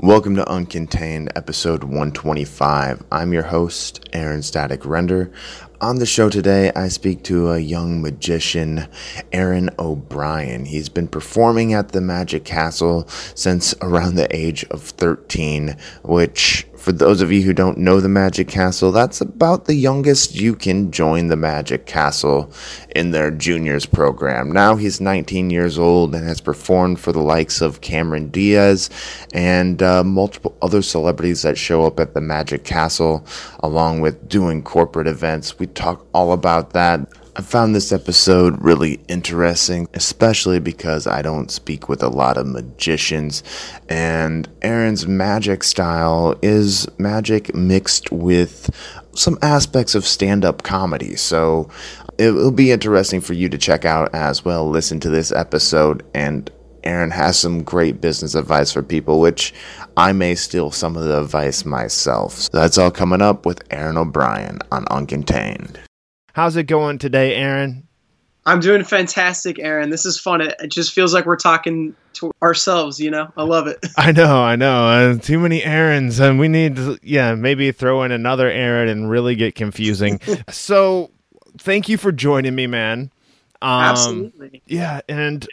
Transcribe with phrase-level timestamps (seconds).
[0.00, 3.02] Welcome to Uncontained, episode 125.
[3.10, 5.32] I'm your host, Aaron Static Render.
[5.80, 8.88] On the show today, I speak to a young magician,
[9.32, 10.64] Aaron O'Brien.
[10.64, 13.06] He's been performing at the Magic Castle
[13.36, 18.08] since around the age of 13, which for those of you who don't know the
[18.08, 22.52] Magic Castle, that's about the youngest you can join the Magic Castle
[22.94, 24.50] in their juniors program.
[24.52, 28.90] Now he's 19 years old and has performed for the likes of Cameron Diaz
[29.34, 33.26] and uh, multiple other celebrities that show up at the Magic Castle,
[33.60, 35.58] along with doing corporate events.
[35.58, 37.00] We talk all about that.
[37.36, 42.48] I found this episode really interesting, especially because I don't speak with a lot of
[42.48, 43.44] magicians,
[43.88, 48.70] and Aaron's magic style is magic mixed with
[49.14, 51.14] some aspects of stand up comedy.
[51.14, 51.70] So
[52.18, 54.68] it will be interesting for you to check out as well.
[54.68, 56.50] Listen to this episode, and
[56.88, 59.52] Aaron has some great business advice for people, which
[59.98, 62.32] I may steal some of the advice myself.
[62.32, 65.76] So that's all coming up with Aaron O'Brien on Uncontained.
[66.32, 67.86] How's it going today, Aaron?
[68.46, 69.90] I'm doing fantastic, Aaron.
[69.90, 70.40] This is fun.
[70.40, 73.30] It, it just feels like we're talking to ourselves, you know?
[73.36, 73.84] I love it.
[73.98, 74.88] I know, I know.
[74.88, 79.10] Uh, too many errands, and we need to, yeah, maybe throw in another errand and
[79.10, 80.20] really get confusing.
[80.48, 81.10] so,
[81.58, 83.10] thank you for joining me, man.
[83.60, 84.62] Um, Absolutely.
[84.66, 85.46] Yeah, and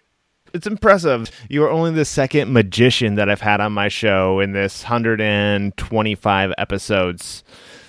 [0.56, 1.30] it's impressive.
[1.50, 6.54] You are only the second magician that I've had on my show in this 125
[6.58, 7.44] episodes.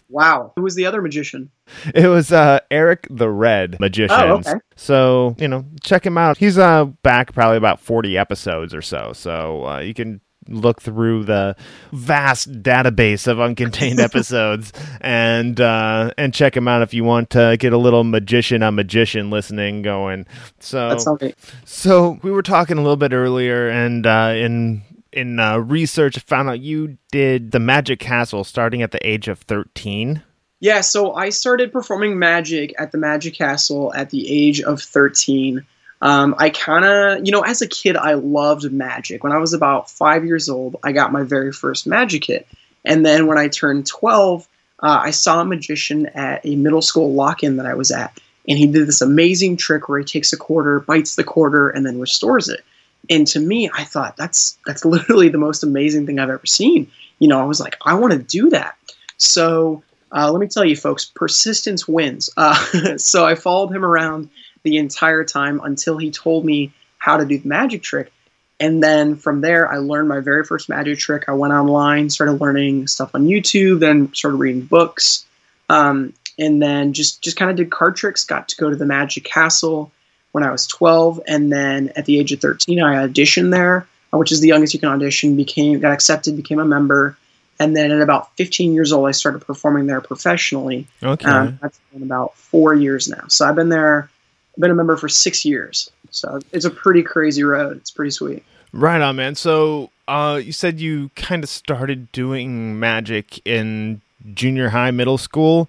[0.09, 0.53] Wow.
[0.57, 1.51] Who was the other magician?
[1.95, 4.17] It was uh, Eric the Red Magician.
[4.21, 4.55] Oh, okay.
[4.77, 6.39] So, you know, check him out.
[6.39, 9.13] He's uh, back probably about 40 episodes or so.
[9.15, 11.57] So uh, you can look through the
[11.93, 17.57] vast database of uncontained episodes and uh, and check them out if you want to
[17.59, 20.27] get a little magician on magician listening going.
[20.61, 21.35] So okay.
[21.65, 26.21] so we were talking a little bit earlier, and uh, in in uh, research, I
[26.21, 30.23] found out you did the Magic Castle starting at the age of 13.
[30.61, 35.67] Yeah, so I started performing magic at the Magic Castle at the age of 13.
[36.03, 39.25] Um, I kind of, you know, as a kid, I loved magic.
[39.25, 42.47] When I was about five years old, I got my very first magic kit.
[42.85, 44.47] And then when I turned 12,
[44.83, 48.19] uh, I saw a magician at a middle school lock in that I was at.
[48.49, 51.85] And he did this amazing trick where he takes a quarter, bites the quarter, and
[51.85, 52.61] then restores it.
[53.09, 56.91] And to me, I thought that's that's literally the most amazing thing I've ever seen.
[57.19, 58.77] You know, I was like, I want to do that.
[59.17, 62.31] So uh, let me tell you, folks, persistence wins.
[62.37, 64.29] Uh, so I followed him around
[64.67, 68.13] the entire time until he told me how to do the magic trick.
[68.59, 71.25] And then from there, I learned my very first magic trick.
[71.29, 75.25] I went online, started learning stuff on YouTube, then started reading books,
[75.69, 78.25] um, and then just just kind of did card tricks.
[78.25, 79.93] Got to go to the Magic Castle
[80.33, 84.33] when I was 12, and then at the age of 13, I auditioned there, which
[84.33, 85.37] is the youngest you can audition.
[85.37, 87.17] Became got accepted, became a member,
[87.61, 90.87] and then at about 15 years old, I started performing there professionally.
[91.03, 93.25] Okay, um, that's been about four years now.
[93.29, 94.11] So I've been there,
[94.57, 95.91] I've been a member for six years.
[96.11, 97.77] So it's a pretty crazy road.
[97.77, 98.43] It's pretty sweet.
[98.73, 99.35] Right on, man.
[99.35, 104.01] So uh, you said you kind of started doing magic in
[104.35, 105.69] junior high, middle school.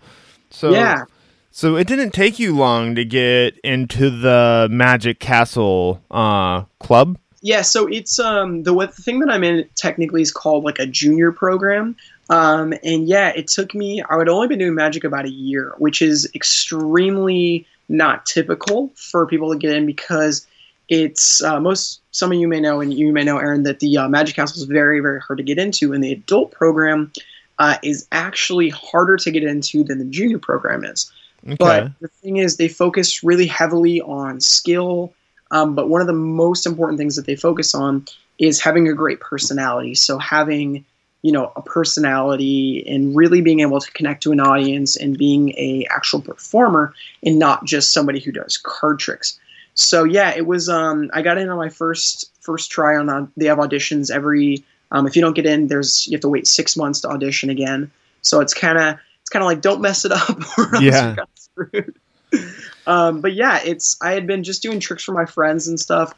[0.50, 1.06] So yeah.
[1.52, 7.18] So it didn't take you long to get into the Magic Castle uh, club.
[7.42, 10.86] Yeah, so it's um the the thing that I'm in technically is called like a
[10.86, 11.96] junior program.
[12.30, 14.04] Um, and yeah, it took me.
[14.08, 19.26] I would only been doing magic about a year, which is extremely not typical for
[19.26, 20.46] people to get in because
[20.90, 23.98] it's uh, most some of you may know and you may know Aaron that the
[23.98, 27.12] uh, Magic Castle is very very hard to get into, and the adult program
[27.60, 31.12] uh, is actually harder to get into than the junior program is.
[31.46, 31.56] Okay.
[31.58, 35.14] But the thing is, they focus really heavily on skill.
[35.52, 38.06] Um, but one of the most important things that they focus on
[38.38, 39.96] is having a great personality.
[39.96, 40.86] So having
[41.22, 45.50] you know a personality and really being able to connect to an audience and being
[45.52, 49.40] a actual performer and not just somebody who does card tricks.
[49.74, 50.70] So yeah, it was.
[50.70, 53.10] Um, I got in on my first first try on.
[53.10, 54.64] Uh, they have auditions every.
[54.92, 57.50] Um, if you don't get in, there's you have to wait six months to audition
[57.50, 57.92] again.
[58.22, 61.10] So it's kind of it's kind of like don't mess it up or else yeah.
[61.10, 61.96] you got screwed.
[62.88, 66.14] Um, but yeah, it's I had been just doing tricks for my friends and stuff,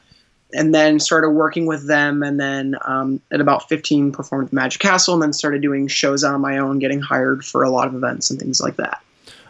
[0.54, 4.81] and then started working with them, and then um, at about 15 performed at Magic
[4.81, 7.96] Castle, and then started doing shows on my own, getting hired for a lot of
[7.96, 9.01] events and things like that.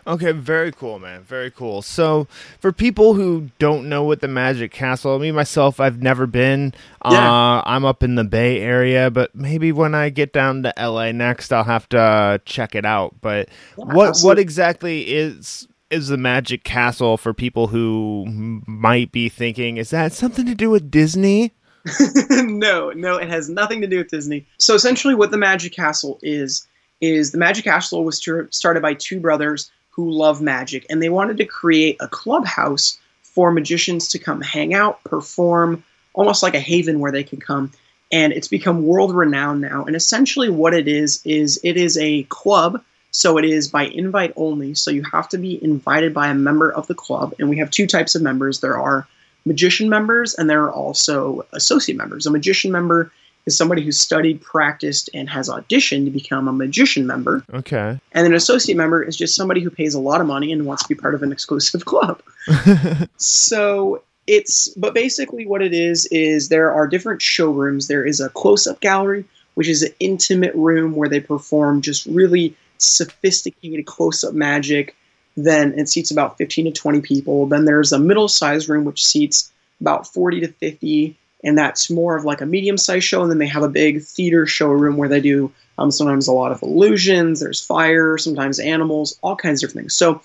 [0.09, 1.21] Okay, very cool, man.
[1.21, 1.83] Very cool.
[1.83, 2.27] So,
[2.59, 6.73] for people who don't know what the Magic Castle, me myself, I've never been.
[7.05, 7.31] Yeah.
[7.31, 11.11] Uh, I'm up in the Bay Area, but maybe when I get down to LA
[11.11, 13.15] next, I'll have to check it out.
[13.21, 14.27] But yeah, what absolutely.
[14.27, 18.25] what exactly is is the Magic Castle for people who
[18.67, 21.53] might be thinking, is that something to do with Disney?
[22.29, 24.45] no, no, it has nothing to do with Disney.
[24.57, 26.67] So essentially, what the Magic Castle is
[27.01, 28.21] is the Magic Castle was
[28.51, 33.51] started by two brothers who love magic, and they wanted to create a clubhouse for
[33.51, 35.83] magicians to come hang out, perform,
[36.13, 37.71] almost like a haven where they can come.
[38.11, 39.85] And it's become world renowned now.
[39.85, 42.83] And essentially, what it is is it is a club.
[43.11, 44.75] So it is by invite only.
[44.75, 47.33] So you have to be invited by a member of the club.
[47.39, 48.59] And we have two types of members.
[48.59, 49.07] There are
[49.45, 52.25] magician members, and there are also associate members.
[52.25, 53.11] A magician member
[53.45, 57.43] is somebody who's studied, practiced, and has auditioned to become a magician member.
[57.53, 57.99] Okay.
[58.11, 60.83] And an associate member is just somebody who pays a lot of money and wants
[60.83, 62.21] to be part of an exclusive club.
[63.17, 67.87] so it's, but basically what it is, is there are different showrooms.
[67.87, 69.25] There is a close up gallery,
[69.55, 74.95] which is an intimate room where they perform just really sophisticated close up magic
[75.43, 77.45] then it seats about 15 to 20 people.
[77.45, 82.15] Then there's a middle sized room which seats about 40 to 50, and that's more
[82.17, 83.21] of like a medium sized show.
[83.21, 86.51] And then they have a big theater showroom where they do um, sometimes a lot
[86.51, 89.95] of illusions, there's fire, sometimes animals, all kinds of different things.
[89.95, 90.21] So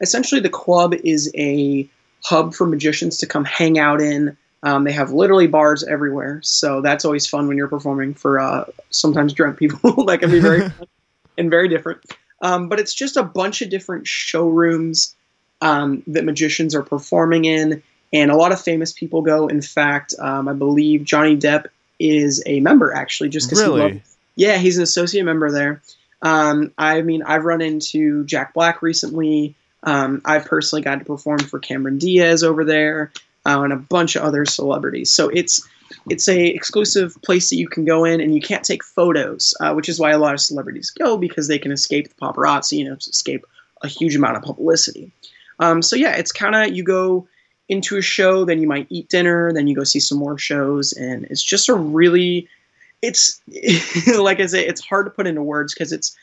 [0.00, 1.88] essentially, the club is a
[2.22, 4.36] hub for magicians to come hang out in.
[4.62, 8.64] Um, they have literally bars everywhere, so that's always fun when you're performing for uh,
[8.90, 10.04] sometimes drunk people.
[10.06, 10.88] that can be very fun
[11.38, 12.00] and very different.
[12.42, 15.16] Um, but it's just a bunch of different showrooms
[15.60, 17.82] um, that magicians are performing in,
[18.12, 19.48] and a lot of famous people go.
[19.48, 21.66] In fact, um, I believe Johnny Depp
[21.98, 23.80] is a member actually, just because really?
[23.80, 24.16] he loves.
[24.36, 25.82] Yeah, he's an associate member there.
[26.22, 29.54] Um, I mean, I've run into Jack Black recently.
[29.82, 33.12] Um, I've personally got to perform for Cameron Diaz over there,
[33.46, 35.10] uh, and a bunch of other celebrities.
[35.10, 35.66] So it's
[36.10, 39.72] it's a exclusive place that you can go in and you can't take photos, uh,
[39.74, 42.84] which is why a lot of celebrities go because they can escape the paparazzi, you
[42.84, 43.44] know, escape
[43.82, 45.12] a huge amount of publicity.
[45.58, 47.28] Um, so yeah, it's kind of you go
[47.68, 50.92] into a show, then you might eat dinner, then you go see some more shows,
[50.92, 52.48] and it's just a really,
[53.02, 53.40] it's
[54.18, 56.16] like I say, it's hard to put into words because it's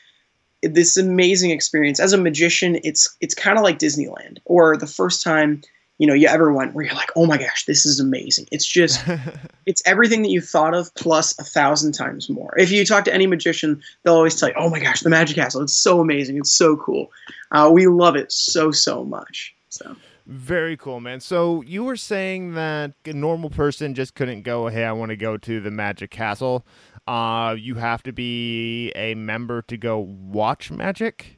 [0.62, 2.80] this amazing experience as a magician.
[2.82, 5.62] It's it's kind of like Disneyland or the first time
[5.98, 8.46] you know you ever went where you're like oh my gosh this is amazing.
[8.52, 9.04] It's just
[9.66, 12.54] it's everything that you thought of plus a thousand times more.
[12.56, 15.36] If you talk to any magician they'll always tell you oh my gosh the magic
[15.36, 17.10] castle it's so amazing it's so cool.
[17.50, 19.96] Uh, we love it so so much so.
[20.26, 21.20] Very cool man.
[21.20, 25.16] So you were saying that a normal person just couldn't go hey i want to
[25.16, 26.66] go to the magic castle.
[27.06, 31.35] Uh, you have to be a member to go watch magic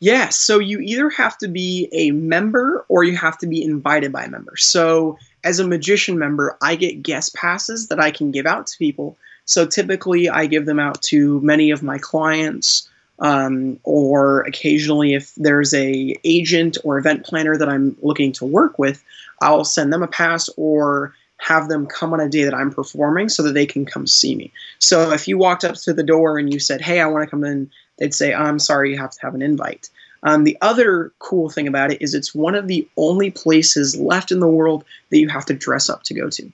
[0.00, 4.10] yeah, so you either have to be a member or you have to be invited
[4.10, 4.56] by a member.
[4.56, 8.78] So, as a magician member, I get guest passes that I can give out to
[8.78, 9.18] people.
[9.44, 12.88] So, typically, I give them out to many of my clients,
[13.18, 18.78] um, or occasionally, if there's a agent or event planner that I'm looking to work
[18.78, 19.04] with,
[19.42, 23.28] I'll send them a pass or have them come on a day that I'm performing
[23.28, 24.52] so that they can come see me.
[24.78, 27.30] So if you walked up to the door and you said, "Hey, I want to
[27.30, 27.70] come in
[28.00, 29.88] they'd say, I'm sorry, you have to have an invite.
[30.22, 34.32] Um, the other cool thing about it is it's one of the only places left
[34.32, 36.52] in the world that you have to dress up to go to.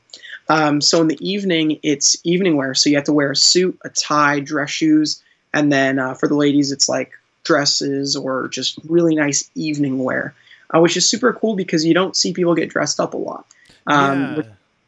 [0.48, 2.74] Um, so in the evening, it's evening wear.
[2.74, 5.22] So you have to wear a suit, a tie, dress shoes,
[5.52, 7.12] and then uh, for the ladies, it's like
[7.42, 10.34] dresses or just really nice evening wear,
[10.74, 13.46] uh, which is super cool because you don't see people get dressed up a lot.
[13.86, 14.42] Um, yeah.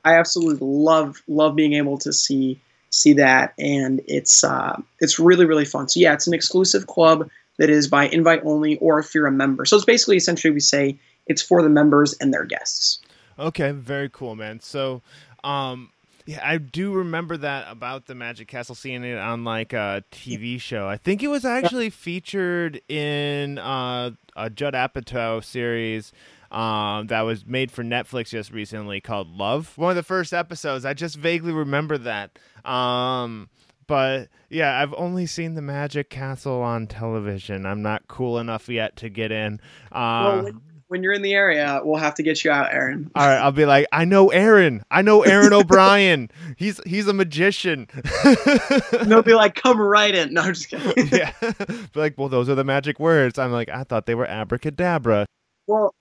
[0.05, 2.61] I absolutely love love being able to see
[2.91, 5.89] see that, and it's uh, it's really really fun.
[5.89, 9.33] So yeah, it's an exclusive club that is by invite only, or if you're a
[9.33, 9.65] member.
[9.65, 13.01] So it's basically essentially we say it's for the members and their guests.
[13.39, 14.61] Okay, very cool, man.
[14.61, 15.03] So,
[15.45, 15.91] um,
[16.27, 20.61] yeah, I do remember that about the Magic Castle, seeing it on like a TV
[20.61, 20.89] show.
[20.89, 26.13] I think it was actually featured in uh, a Judd Apatow series
[26.51, 29.77] um, that was made for Netflix just recently called Love.
[29.77, 30.85] One of the first episodes.
[30.85, 32.39] I just vaguely remember that.
[32.65, 33.49] Um,
[33.87, 37.67] but yeah, I've only seen the Magic Castle on television.
[37.67, 39.61] I'm not cool enough yet to get in.
[39.91, 40.53] Uh, well,
[40.89, 43.11] when you're in the area, we'll have to get you out, Aaron.
[43.15, 44.83] All right, I'll be like, I know Aaron.
[44.91, 46.31] I know Aaron O'Brien.
[46.57, 47.89] He's he's a magician.
[48.25, 50.33] and they'll be like, come right in.
[50.33, 51.09] No, I'm just kidding.
[51.09, 53.39] yeah, be like, well, those are the magic words.
[53.39, 55.27] I'm like, I thought they were abracadabra.
[55.67, 55.95] Well,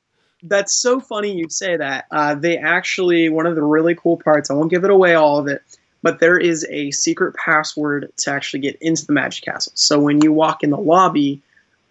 [0.44, 2.06] that's so funny you say that.
[2.12, 5.40] Uh, they actually, one of the really cool parts, I won't give it away all
[5.40, 5.62] of it,
[6.04, 9.74] but there is a secret password to actually get into the Magic Castle.
[9.76, 11.42] So when you walk in the lobby,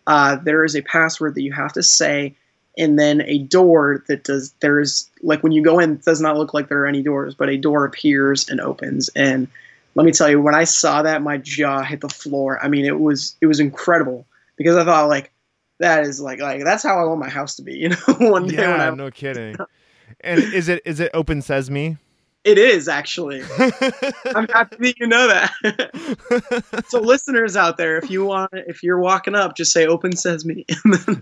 [0.06, 2.34] uh, there is a password that you have to say,
[2.78, 6.36] and then a door that does, there's, like when you go in, it does not
[6.36, 9.08] look like there are any doors, but a door appears and opens.
[9.16, 9.48] And
[9.94, 12.62] let me tell you, when I saw that, my jaw hit the floor.
[12.62, 14.26] I mean, it was, it was incredible
[14.56, 15.32] because I thought, like,
[15.78, 17.76] that is like like that's how I want my house to be.
[17.86, 19.56] You know, one day yeah, no kidding.
[20.20, 21.98] and is it is it open sesame?
[22.46, 23.42] It is actually.
[24.36, 26.84] I'm happy that you know that.
[26.86, 30.42] so, listeners out there, if you want, if you're walking up, just say "Open says
[30.42, 30.64] Sesame."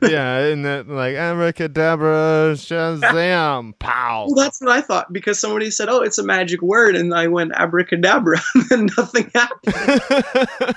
[0.02, 4.26] yeah, and then like abracadabra, shazam, pow.
[4.26, 7.28] Well, that's what I thought because somebody said, "Oh, it's a magic word," and I
[7.28, 10.76] went abracadabra, and nothing happened.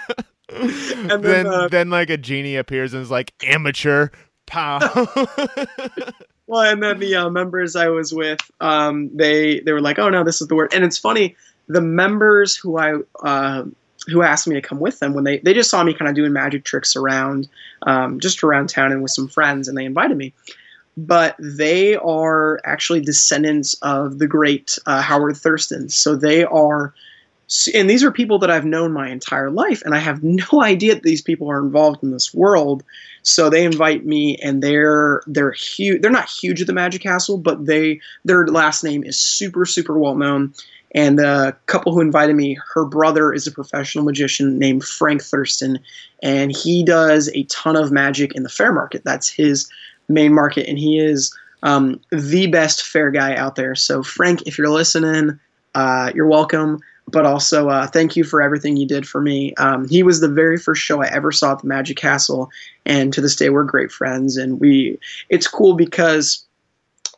[0.53, 4.09] and then, then, uh, then like a genie appears and is like amateur
[4.45, 4.79] pow.
[6.47, 10.09] well, and then the uh, members I was with, um, they they were like, "Oh
[10.09, 11.35] no, this is the word." And it's funny,
[11.67, 13.65] the members who I uh,
[14.07, 16.15] who asked me to come with them when they they just saw me kind of
[16.15, 17.47] doing magic tricks around,
[17.83, 20.33] um, just around town and with some friends, and they invited me.
[20.95, 26.93] But they are actually descendants of the great uh, Howard Thurston, so they are
[27.73, 30.95] and these are people that I've known my entire life, and I have no idea
[30.95, 32.83] that these people are involved in this world.
[33.23, 36.01] So they invite me, and they're they're huge.
[36.01, 39.97] They're not huge at the Magic Castle, but they their last name is super super
[39.97, 40.53] well known.
[40.95, 45.79] And the couple who invited me, her brother is a professional magician named Frank Thurston,
[46.23, 49.03] and he does a ton of magic in the fair market.
[49.03, 49.69] That's his
[50.07, 53.75] main market, and he is um, the best fair guy out there.
[53.75, 55.37] So Frank, if you're listening,
[55.75, 59.53] uh, you're welcome but also uh, thank you for everything you did for me.
[59.55, 62.49] Um, he was the very first show I ever saw at the Magic Castle,
[62.85, 64.37] and to this day we're great friends.
[64.37, 64.99] And we,
[65.29, 66.45] it's cool because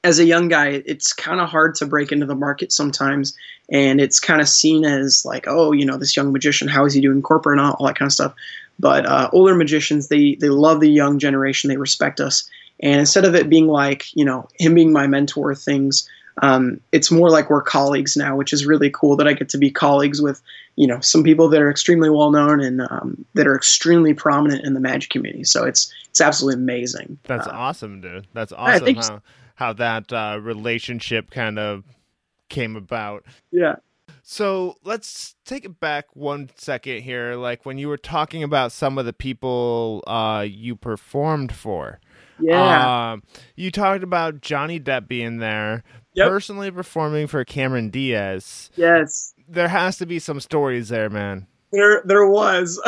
[0.03, 3.35] as a young guy, it's kind of hard to break into the market sometimes,
[3.71, 6.93] and it's kind of seen as like, oh, you know, this young magician, how is
[6.93, 8.33] he doing corporate and all, all that kind of stuff.
[8.77, 13.25] But uh, older magicians, they they love the young generation, they respect us, and instead
[13.25, 16.07] of it being like, you know, him being my mentor, things
[16.41, 19.57] um, it's more like we're colleagues now, which is really cool that I get to
[19.57, 20.41] be colleagues with,
[20.75, 24.63] you know, some people that are extremely well known and um, that are extremely prominent
[24.63, 25.43] in the magic community.
[25.43, 27.19] So it's it's absolutely amazing.
[27.23, 28.27] That's uh, awesome, dude.
[28.33, 29.21] That's awesome how
[29.55, 31.83] how that uh, relationship kind of
[32.47, 33.25] came about.
[33.51, 33.75] Yeah.
[34.23, 37.35] So let's take it back one second here.
[37.35, 41.99] Like when you were talking about some of the people uh, you performed for.
[42.39, 42.87] Yeah.
[42.87, 43.17] Uh,
[43.55, 45.83] you talked about Johnny Depp being there,
[46.19, 46.29] yep.
[46.29, 48.69] personally performing for Cameron Diaz.
[48.75, 49.33] Yes.
[49.47, 51.47] There has to be some stories there, man.
[51.71, 52.79] There there was.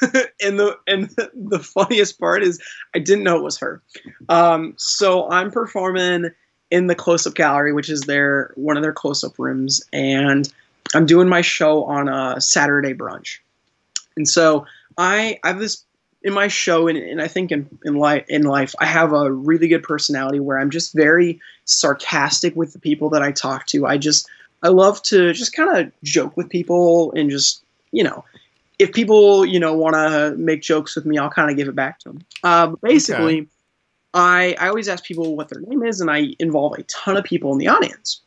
[0.42, 2.60] and the and the funniest part is
[2.94, 3.82] I didn't know it was her.
[4.28, 6.30] Um, so I'm performing
[6.70, 10.52] in the close up gallery, which is their one of their close up rooms, and
[10.94, 13.38] I'm doing my show on a Saturday brunch.
[14.16, 15.84] And so I, I have this
[16.24, 19.30] in my show and, and I think in, in life in life I have a
[19.30, 23.86] really good personality where I'm just very sarcastic with the people that I talk to.
[23.86, 24.28] I just
[24.62, 27.62] I love to just kind of joke with people and just
[27.92, 28.24] you know
[28.78, 31.76] if people you know want to make jokes with me, I'll kind of give it
[31.76, 32.24] back to them.
[32.42, 33.48] Uh, basically, okay.
[34.14, 37.24] I I always ask people what their name is, and I involve a ton of
[37.24, 38.20] people in the audience.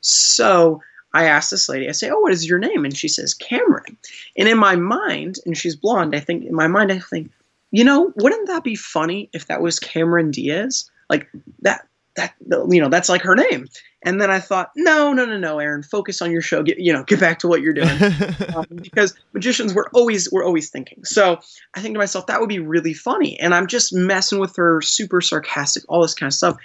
[0.00, 3.34] So I asked this lady, I say, "Oh, what is your name?" And she says,
[3.34, 3.96] "Cameron."
[4.36, 7.30] And in my mind, and she's blonde, I think in my mind, I think,
[7.76, 10.90] you know, wouldn't that be funny if that was Cameron Diaz?
[11.10, 11.28] Like
[11.60, 12.34] that that
[12.70, 13.66] you know that's like her name.
[14.02, 16.62] And then i thought no no no no aaron focus on your show.
[16.62, 17.98] Get you know get back to what you're doing.
[18.56, 21.04] Um, because magicians were always we're always thinking.
[21.04, 21.38] So
[21.74, 23.38] i think to myself that would be really funny.
[23.38, 26.56] And i'm just messing with her super sarcastic all this kind of stuff.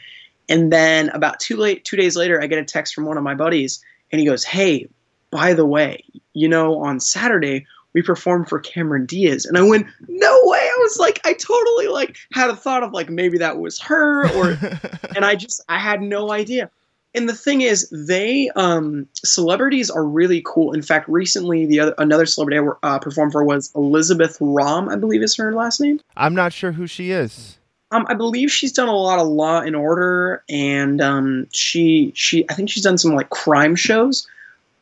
[0.47, 3.23] And then about two late two days later i get a text from one of
[3.23, 4.87] my buddies and he goes hey
[5.29, 9.45] by the way you know on saturday we performed for Cameron Diaz.
[9.45, 10.59] And I went, no way.
[10.59, 14.29] I was like, I totally like had a thought of like maybe that was her
[14.35, 14.57] or,
[15.15, 16.69] and I just, I had no idea.
[17.13, 20.71] And the thing is, they, um, celebrities are really cool.
[20.71, 24.95] In fact, recently the other, another celebrity I uh, performed for was Elizabeth Röhm, I
[24.95, 25.99] believe is her last name.
[26.15, 27.57] I'm not sure who she is.
[27.91, 32.49] Um, I believe she's done a lot of Law and Order, and um, she she
[32.49, 34.25] I think she's done some like crime shows.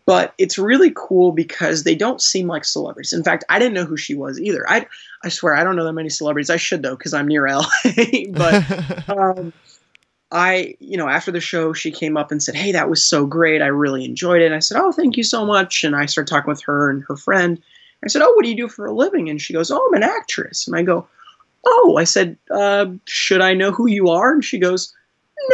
[0.05, 3.13] But it's really cool because they don't seem like celebrities.
[3.13, 4.67] In fact, I didn't know who she was either.
[4.67, 4.87] I,
[5.23, 6.49] I swear I don't know that many celebrities.
[6.49, 7.67] I should though because I'm near LA.
[8.31, 9.53] but um,
[10.31, 13.25] I, you know, after the show, she came up and said, "Hey, that was so
[13.25, 13.61] great.
[13.61, 16.29] I really enjoyed it." And I said, "Oh, thank you so much." And I started
[16.29, 17.61] talking with her and her friend.
[18.03, 20.01] I said, "Oh, what do you do for a living?" And she goes, "Oh, I'm
[20.01, 21.07] an actress." And I go,
[21.65, 24.93] "Oh," I said, uh, "Should I know who you are?" And she goes,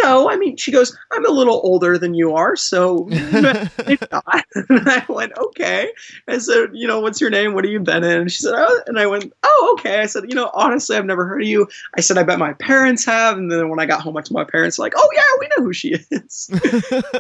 [0.03, 4.45] no, I mean, she goes, I'm a little older than you are, so if not.
[4.69, 5.91] and I went, okay.
[6.27, 7.53] I said, you know, what's your name?
[7.53, 8.21] What have you been in?
[8.21, 10.01] And she said, oh, and I went, oh, okay.
[10.01, 11.67] I said, you know, honestly, I've never heard of you.
[11.97, 13.37] I said, I bet my parents have.
[13.37, 15.63] And then when I got home, I told my parents, like, oh, yeah, we know
[15.63, 16.49] who she is.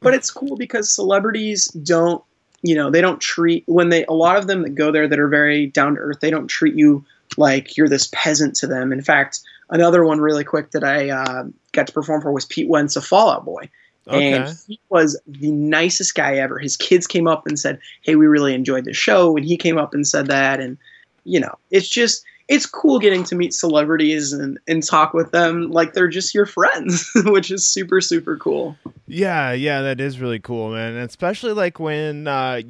[0.00, 2.22] but it's cool because celebrities don't,
[2.62, 5.18] you know, they don't treat, when they, a lot of them that go there that
[5.18, 7.04] are very down to earth, they don't treat you
[7.36, 8.92] like you're this peasant to them.
[8.92, 9.40] In fact,
[9.72, 13.04] another one really quick that I uh, got to perform for was Pete Wentz of
[13.04, 13.68] Fall Out Boy.
[14.06, 14.32] Okay.
[14.34, 16.58] And he was the nicest guy ever.
[16.58, 19.78] His kids came up and said, "Hey, we really enjoyed the show," and he came
[19.78, 20.60] up and said that.
[20.60, 20.76] And
[21.24, 25.70] you know, it's just it's cool getting to meet celebrities and, and talk with them
[25.70, 28.76] like they're just your friends, which is super super cool.
[29.06, 30.96] Yeah, yeah, that is really cool, man.
[30.96, 32.60] especially like when uh,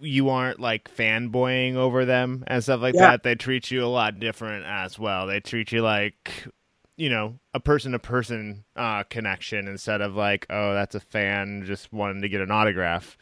[0.00, 3.10] you aren't like fanboying over them and stuff like yeah.
[3.10, 3.22] that.
[3.22, 5.26] They treat you a lot different as well.
[5.26, 6.46] They treat you like
[6.96, 8.64] you know a person to person
[9.10, 13.18] connection instead of like oh that's a fan just wanting to get an autograph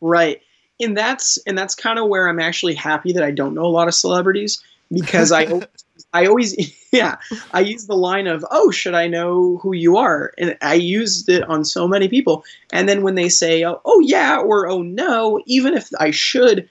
[0.00, 0.42] right
[0.80, 3.66] and that's and that's kind of where i'm actually happy that i don't know a
[3.66, 5.46] lot of celebrities because i
[6.14, 6.56] i always
[6.92, 7.16] yeah
[7.52, 11.28] i use the line of oh should i know who you are and i used
[11.28, 12.42] it on so many people
[12.72, 16.68] and then when they say oh, oh yeah or oh no even if i should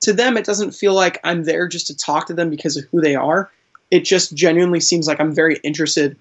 [0.00, 2.84] to them it doesn't feel like i'm there just to talk to them because of
[2.90, 3.50] who they are
[3.90, 6.16] it just genuinely seems like I'm very interested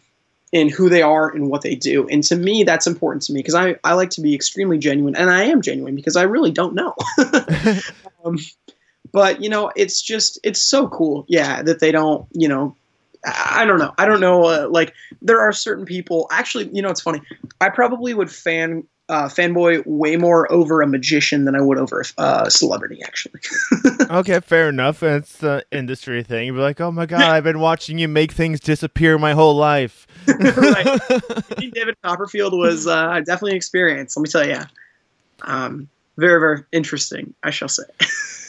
[0.51, 2.07] in who they are and what they do.
[2.07, 5.15] And to me, that's important to me because I, I like to be extremely genuine,
[5.15, 6.93] and I am genuine because I really don't know.
[8.23, 8.37] um,
[9.13, 12.75] but you know, it's just it's so cool, yeah, that they don't, you know,
[13.23, 16.27] I don't know, I don't know, uh, like there are certain people.
[16.31, 17.21] Actually, you know, it's funny.
[17.61, 22.01] I probably would fan uh, fanboy way more over a magician than I would over
[22.01, 23.39] a uh, celebrity, actually.
[24.09, 25.03] okay, fair enough.
[25.03, 26.47] It's the industry thing.
[26.47, 29.55] You'd be like, oh my God, I've been watching you make things disappear my whole
[29.55, 30.07] life.
[30.27, 30.99] right.
[31.59, 34.61] David Copperfield was uh, definitely an experience, let me tell you.
[35.41, 37.83] Um, very, very interesting, I shall say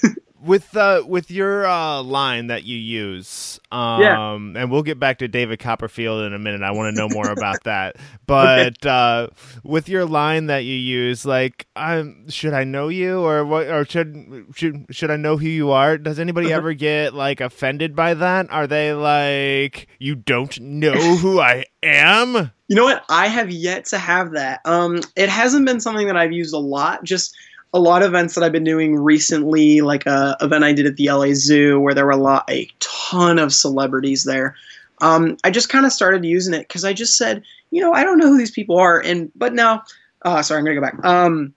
[0.45, 4.35] with uh with your uh line that you use um yeah.
[4.35, 6.63] and we'll get back to David Copperfield in a minute.
[6.63, 7.97] I want to know more about that.
[8.27, 8.89] But okay.
[8.89, 9.27] uh
[9.63, 13.85] with your line that you use like um should I know you or what or
[13.85, 15.97] should should should I know who you are?
[15.99, 18.51] Does anybody ever get like offended by that?
[18.51, 22.53] Are they like you don't know who I am?
[22.69, 23.05] You know what?
[23.09, 24.61] I have yet to have that.
[24.65, 27.35] Um it hasn't been something that I've used a lot just
[27.75, 30.97] a lot of events that I've been doing recently, like a event I did at
[30.97, 34.55] the LA Zoo where there were a lot, a ton of celebrities there.
[35.03, 38.05] Um, I just kind of started using it because I just said, you know, I
[38.05, 39.83] don't know who these people are, and but now,
[40.23, 41.05] uh, sorry, I'm gonna go back.
[41.05, 41.53] Um,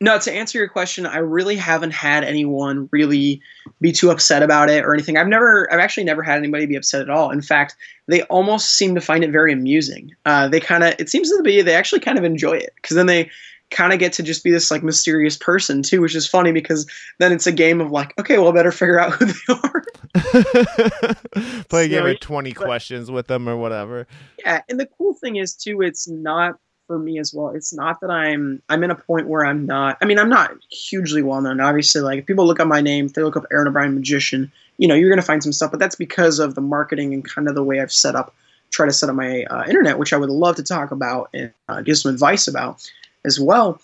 [0.00, 3.40] no, to answer your question, I really haven't had anyone really
[3.80, 5.16] be too upset about it or anything.
[5.16, 7.30] I've never, I've actually never had anybody be upset at all.
[7.30, 10.14] In fact, they almost seem to find it very amusing.
[10.26, 12.96] Uh, they kind of, it seems to be, they actually kind of enjoy it because
[12.96, 13.30] then they
[13.74, 16.86] kind of get to just be this like mysterious person too, which is funny because
[17.18, 19.84] then it's a game of like, okay, well, I better figure out who they are.
[21.68, 24.06] Play a game of twenty but, questions with them or whatever.
[24.38, 27.48] Yeah, and the cool thing is too, it's not for me as well.
[27.48, 29.98] It's not that I'm I'm in a point where I'm not.
[30.00, 31.60] I mean, I'm not hugely well known.
[31.60, 34.52] Obviously, like if people look up my name, if they look up Aaron O'Brien magician,
[34.78, 35.72] you know, you're gonna find some stuff.
[35.72, 38.34] But that's because of the marketing and kind of the way I've set up,
[38.70, 41.52] try to set up my uh, internet, which I would love to talk about and
[41.68, 42.88] uh, give some advice about
[43.24, 43.80] as well.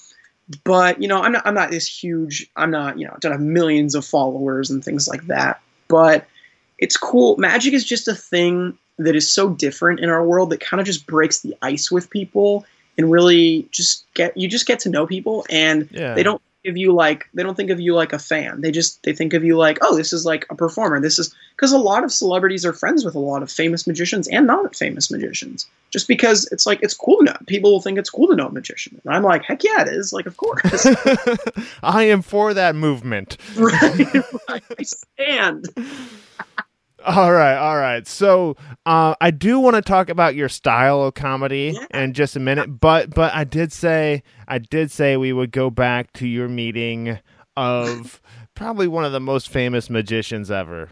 [0.65, 2.51] But you know, I'm not I'm not this huge.
[2.57, 5.61] I'm not you know don't have millions of followers and things like that.
[5.89, 6.27] But
[6.79, 7.37] it's cool.
[7.37, 10.87] Magic is just a thing that is so different in our world that kind of
[10.87, 12.65] just breaks the ice with people
[12.99, 16.15] and really just get you just get to know people and yeah.
[16.15, 18.61] they don't of you like they don't think of you like a fan.
[18.61, 21.01] They just they think of you like, oh, this is like a performer.
[21.01, 24.29] This is because a lot of celebrities are friends with a lot of famous magicians
[24.29, 25.67] and not famous magicians.
[25.91, 27.37] Just because it's like it's cool to know.
[27.47, 29.01] People will think it's cool to know a magician.
[29.05, 30.13] And I'm like, heck yeah, it is.
[30.13, 30.87] Like, of course.
[31.83, 33.37] I am for that movement.
[33.57, 34.15] right,
[34.49, 34.63] right.
[34.79, 35.69] I stand.
[37.07, 38.07] All right, all right.
[38.07, 42.03] So uh, I do want to talk about your style of comedy yeah.
[42.03, 45.71] in just a minute, but but I did say I did say we would go
[45.71, 47.19] back to your meeting
[47.57, 48.21] of
[48.55, 50.91] probably one of the most famous magicians ever.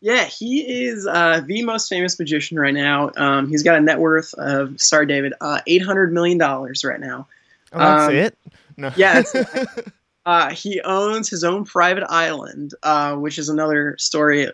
[0.00, 3.10] Yeah, he is uh, the most famous magician right now.
[3.16, 7.00] Um, he's got a net worth of sorry, David, uh, eight hundred million dollars right
[7.00, 7.26] now.
[7.72, 8.38] Oh, that's um, it.
[8.76, 8.92] No.
[8.96, 9.22] Yeah.
[10.26, 14.52] Uh, he owns his own private island, uh, which is another story uh,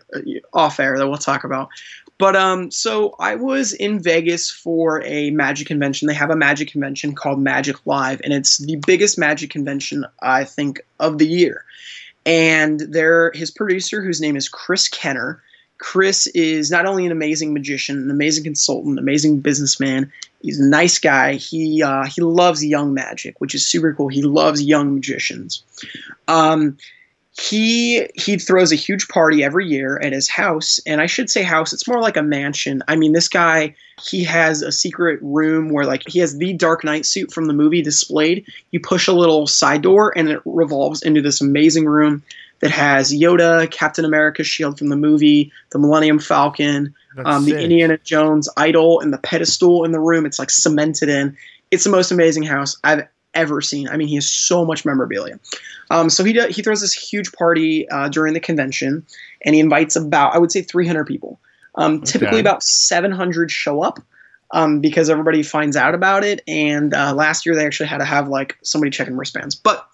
[0.53, 1.69] off air that we'll talk about.
[2.17, 6.07] But um, so I was in Vegas for a magic convention.
[6.07, 10.43] They have a magic convention called Magic Live, and it's the biggest magic convention I
[10.43, 11.63] think of the year.
[12.25, 15.41] And there, his producer, whose name is Chris Kenner,
[15.79, 20.11] Chris is not only an amazing magician, an amazing consultant, an amazing businessman.
[20.41, 21.35] He's a nice guy.
[21.35, 24.07] He uh, he loves young magic, which is super cool.
[24.07, 25.63] He loves young magicians.
[26.27, 26.77] Um,
[27.39, 31.43] he he throws a huge party every year at his house, and I should say
[31.43, 31.71] house.
[31.71, 32.81] It's more like a mansion.
[32.87, 36.83] I mean, this guy he has a secret room where like he has the Dark
[36.83, 38.45] Knight suit from the movie displayed.
[38.71, 42.23] You push a little side door, and it revolves into this amazing room
[42.59, 46.93] that has Yoda, Captain America's shield from the movie, the Millennium Falcon,
[47.25, 50.25] um, the Indiana Jones idol, and the pedestal in the room.
[50.25, 51.37] It's like cemented in.
[51.71, 53.87] it's the most amazing house I've ever seen.
[53.89, 55.39] I mean, he has so much memorabilia.
[55.91, 59.05] Um, so he does, he throws this huge party uh, during the convention,
[59.43, 61.39] and he invites about I would say 300 people.
[61.75, 62.05] Um, okay.
[62.05, 63.99] Typically, about 700 show up
[64.51, 66.41] um, because everybody finds out about it.
[66.47, 69.55] And uh, last year, they actually had to have like somebody checking wristbands.
[69.55, 69.87] But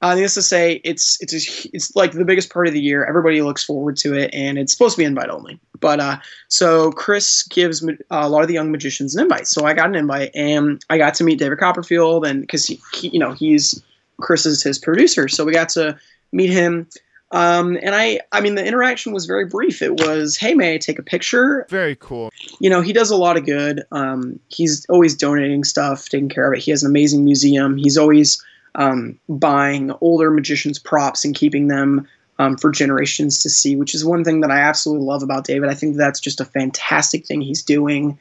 [0.00, 3.04] uh, needless to say, it's it's a, it's like the biggest part of the year.
[3.04, 5.58] Everybody looks forward to it, and it's supposed to be invite only.
[5.80, 9.48] But uh, so Chris gives uh, a lot of the young magicians an invite.
[9.48, 12.80] So I got an invite, and I got to meet David Copperfield, and because he,
[12.94, 13.82] he, you know, he's
[14.20, 15.98] Chris is his producer, so we got to
[16.32, 16.86] meet him.
[17.30, 19.82] Um, and I, I mean, the interaction was very brief.
[19.82, 22.30] It was, "Hey, may I take a picture?" Very cool.
[22.60, 23.82] You know, he does a lot of good.
[23.90, 26.62] Um, he's always donating stuff, taking care of it.
[26.62, 27.76] He has an amazing museum.
[27.76, 28.42] He's always
[28.74, 32.06] um, buying older magicians' props and keeping them
[32.38, 35.70] um, for generations to see, which is one thing that I absolutely love about David.
[35.70, 38.18] I think that's just a fantastic thing he's doing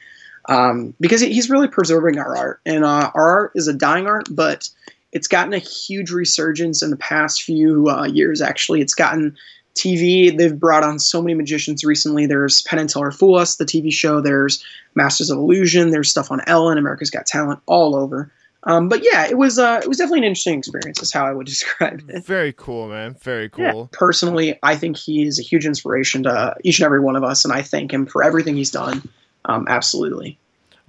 [0.49, 2.61] um, because he's really preserving our art.
[2.65, 4.69] And uh, our art is a dying art, but
[5.11, 8.81] it's gotten a huge resurgence in the past few uh, years, actually.
[8.81, 9.37] It's gotten
[9.75, 10.35] TV.
[10.35, 12.25] They've brought on so many magicians recently.
[12.25, 14.21] There's Penn and Teller Fool Us, the TV show.
[14.21, 14.63] There's
[14.95, 15.91] Masters of Illusion.
[15.91, 18.31] There's stuff on Ellen, America's Got Talent, all over.
[18.63, 21.01] Um, but yeah, it was uh, it was definitely an interesting experience.
[21.01, 22.25] Is how I would describe it.
[22.25, 23.15] Very cool, man.
[23.21, 23.63] Very cool.
[23.63, 23.97] Yeah.
[23.97, 27.45] Personally, I think he is a huge inspiration to each and every one of us,
[27.45, 29.07] and I thank him for everything he's done.
[29.45, 30.37] Um, absolutely.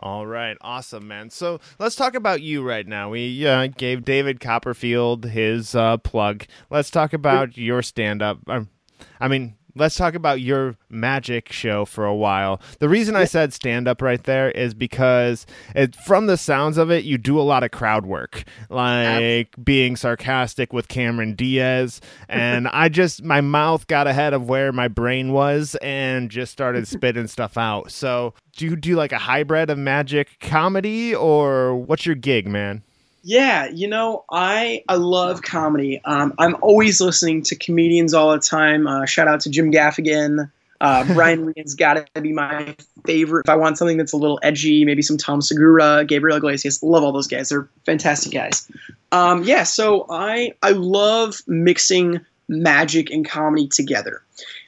[0.01, 1.29] All right, awesome, man.
[1.31, 3.11] So let's talk about you right now.
[3.11, 6.47] We uh, gave David Copperfield his uh, plug.
[6.71, 8.39] Let's talk about your stand up.
[8.47, 8.69] Um,
[9.21, 12.61] I mean, let's talk about your magic show for a while.
[12.79, 16.91] The reason I said stand up right there is because it, from the sounds of
[16.91, 22.01] it, you do a lot of crowd work, like being sarcastic with Cameron Diaz.
[22.29, 26.89] And I just, my mouth got ahead of where my brain was and just started
[26.89, 27.91] spitting stuff out.
[27.91, 32.83] So, do you do like a hybrid of magic comedy or what's your gig, man?
[33.29, 36.01] Yeah, you know, I I love comedy.
[36.07, 38.87] Um, I'm always listening to comedians all the time.
[38.87, 40.51] Uh, shout out to Jim Gaffigan.
[40.81, 43.43] Uh, Brian Regan's got to be my favorite.
[43.45, 46.83] If I want something that's a little edgy, maybe some Tom Segura, Gabriel Iglesias.
[46.83, 47.51] Love all those guys.
[47.51, 48.67] They're fantastic guys.
[49.13, 54.23] Um, yeah, so I I love mixing magic and comedy together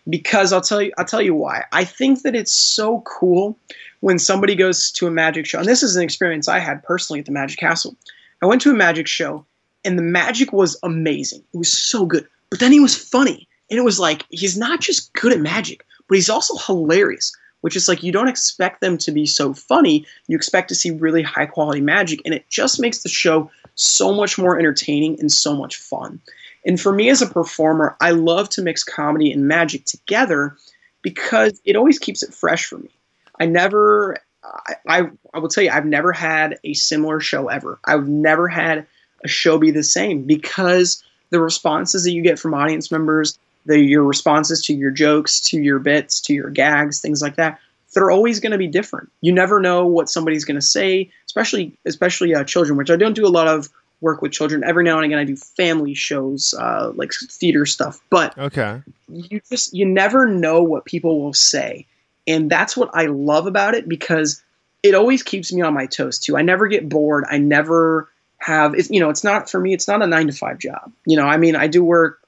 [0.07, 1.65] because I'll tell you I'll tell you why.
[1.73, 3.57] I think that it's so cool
[4.01, 7.21] when somebody goes to a magic show, and this is an experience I had personally
[7.21, 7.97] at the Magic Castle
[8.43, 9.45] I went to a magic show,
[9.85, 11.43] and the magic was amazing.
[11.53, 12.27] It was so good.
[12.51, 13.47] But then he was funny.
[13.71, 17.77] And it was like, he's not just good at magic, but he's also hilarious, which
[17.77, 20.05] is like, you don't expect them to be so funny.
[20.27, 22.21] You expect to see really high quality magic.
[22.25, 26.21] And it just makes the show so much more entertaining and so much fun.
[26.67, 30.57] And for me as a performer, I love to mix comedy and magic together
[31.03, 32.91] because it always keeps it fresh for me.
[33.39, 34.19] I never
[34.51, 37.79] I, I, I will tell you, I've never had a similar show ever.
[37.85, 38.87] I've never had
[39.25, 43.79] a show be the same because the responses that you get from audience members, the
[43.79, 47.59] your responses to your jokes, to your bits, to your gags, things like that,
[47.95, 49.11] they're always going to be different.
[49.21, 53.15] You never know what somebody's going to say, especially especially uh, children, which I don't
[53.15, 53.69] do a lot of
[54.01, 54.65] work with children.
[54.65, 58.01] Every now and again, I do family shows, uh, like theater stuff.
[58.11, 61.87] But okay, you just you never know what people will say.
[62.31, 64.43] And that's what I love about it because
[64.83, 66.37] it always keeps me on my toes too.
[66.37, 67.25] I never get bored.
[67.29, 70.33] I never have it's you know, it's not for me, it's not a nine to
[70.33, 70.93] five job.
[71.05, 72.21] You know, I mean I do work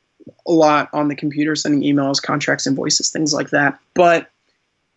[0.46, 3.78] a lot on the computer, sending emails, contracts, invoices, things like that.
[3.94, 4.28] But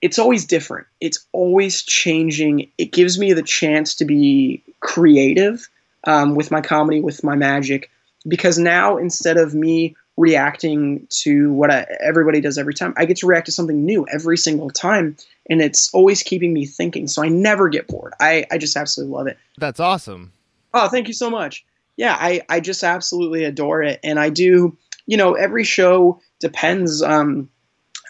[0.02, 0.88] it's always different.
[1.00, 2.72] It's always changing.
[2.78, 5.68] It gives me the chance to be creative
[6.06, 7.90] um, with my comedy, with my magic,
[8.28, 12.94] because now instead of me reacting to what I, everybody does every time.
[12.98, 15.18] I get to react to something new every single time,
[15.50, 17.08] and it's always keeping me thinking.
[17.08, 18.14] So I never get bored.
[18.20, 19.38] I, I just absolutely love it.
[19.58, 20.32] That's awesome.
[20.74, 21.66] Oh, thank you so much.
[21.98, 24.00] Yeah, I, I just absolutely adore it.
[24.04, 27.02] And I do, you know, every show depends.
[27.02, 27.50] Um,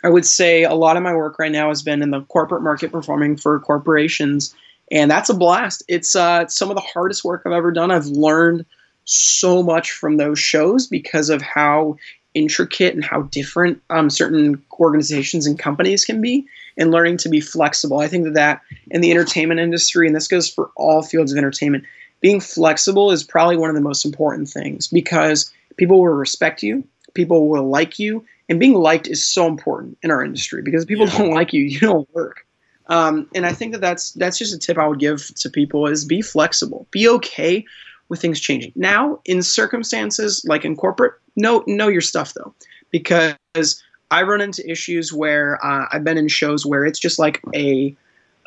[0.03, 2.63] I would say a lot of my work right now has been in the corporate
[2.63, 4.55] market performing for corporations.
[4.91, 5.83] And that's a blast.
[5.87, 7.91] It's uh, some of the hardest work I've ever done.
[7.91, 8.65] I've learned
[9.05, 11.95] so much from those shows because of how
[12.33, 16.45] intricate and how different um, certain organizations and companies can be
[16.77, 17.99] and learning to be flexible.
[17.99, 21.37] I think that that in the entertainment industry and this goes for all fields of
[21.37, 21.85] entertainment
[22.19, 26.83] being flexible is probably one of the most important things because people will respect you
[27.15, 30.87] people will like you and being liked is so important in our industry because if
[30.87, 31.17] people yeah.
[31.17, 32.45] don't like you you don't work.
[32.87, 35.87] Um, and i think that that's that's just a tip i would give to people
[35.87, 36.85] is be flexible.
[36.91, 37.65] Be okay
[38.09, 38.73] with things changing.
[38.75, 42.53] Now, in circumstances like in corporate, know know your stuff though,
[42.91, 47.41] because I run into issues where uh, I've been in shows where it's just like
[47.53, 47.95] a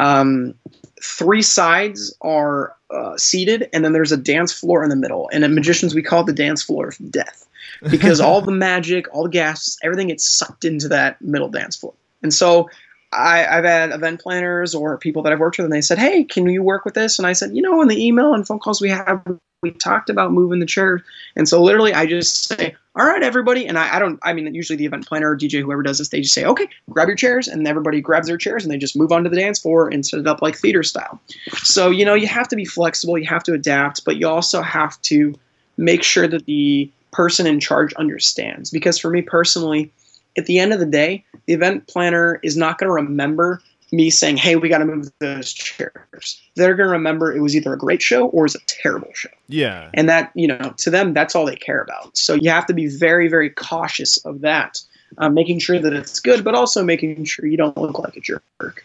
[0.01, 0.55] Um,
[1.03, 5.29] three sides are uh, seated, and then there's a dance floor in the middle.
[5.33, 7.49] And in magicians, we call it the dance floor of death
[7.91, 11.95] because all the magic, all the gas, everything gets sucked into that middle dance floor.
[12.23, 12.69] And so
[13.13, 16.23] I, have had event planners or people that I've worked with, and they said, "Hey,
[16.23, 18.61] can you work with this?" And I said, "You know, in the email and phone
[18.61, 19.21] calls we have,
[19.63, 21.05] we talked about moving the chair."
[21.37, 24.19] And so literally, I just say, "All right, everybody," and I, I don't.
[24.23, 26.69] I mean, usually the event planner or DJ, whoever does this, they just say, "Okay,
[26.91, 29.59] grab your chairs," and everybody grabs their chairs, and they just move onto the dance
[29.59, 31.21] floor and set it up like theater style.
[31.63, 34.63] So you know, you have to be flexible, you have to adapt, but you also
[34.63, 35.35] have to
[35.77, 38.71] make sure that the person in charge understands.
[38.71, 39.91] Because for me personally
[40.37, 43.61] at the end of the day, the event planner is not going to remember
[43.93, 47.57] me saying, "Hey, we got to move those chairs." They're going to remember it was
[47.57, 49.31] either a great show or it was a terrible show.
[49.49, 49.91] Yeah.
[49.95, 52.17] And that, you know, to them, that's all they care about.
[52.17, 54.81] So you have to be very, very cautious of that,
[55.19, 58.21] um, making sure that it's good, but also making sure you don't look like a
[58.21, 58.85] jerk.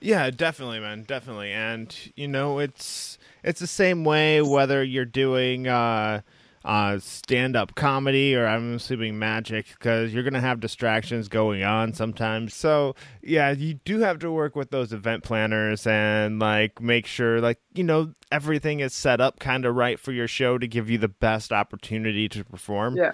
[0.00, 1.52] Yeah, definitely, man, definitely.
[1.52, 5.66] And you know, it's it's the same way whether you're doing.
[5.66, 6.20] Uh,
[6.68, 11.64] uh, stand up comedy or I'm assuming magic because you're going to have distractions going
[11.64, 12.52] on sometimes.
[12.52, 17.40] So, yeah, you do have to work with those event planners and like make sure,
[17.40, 20.90] like, you know, everything is set up kind of right for your show to give
[20.90, 22.98] you the best opportunity to perform.
[22.98, 23.12] Yeah.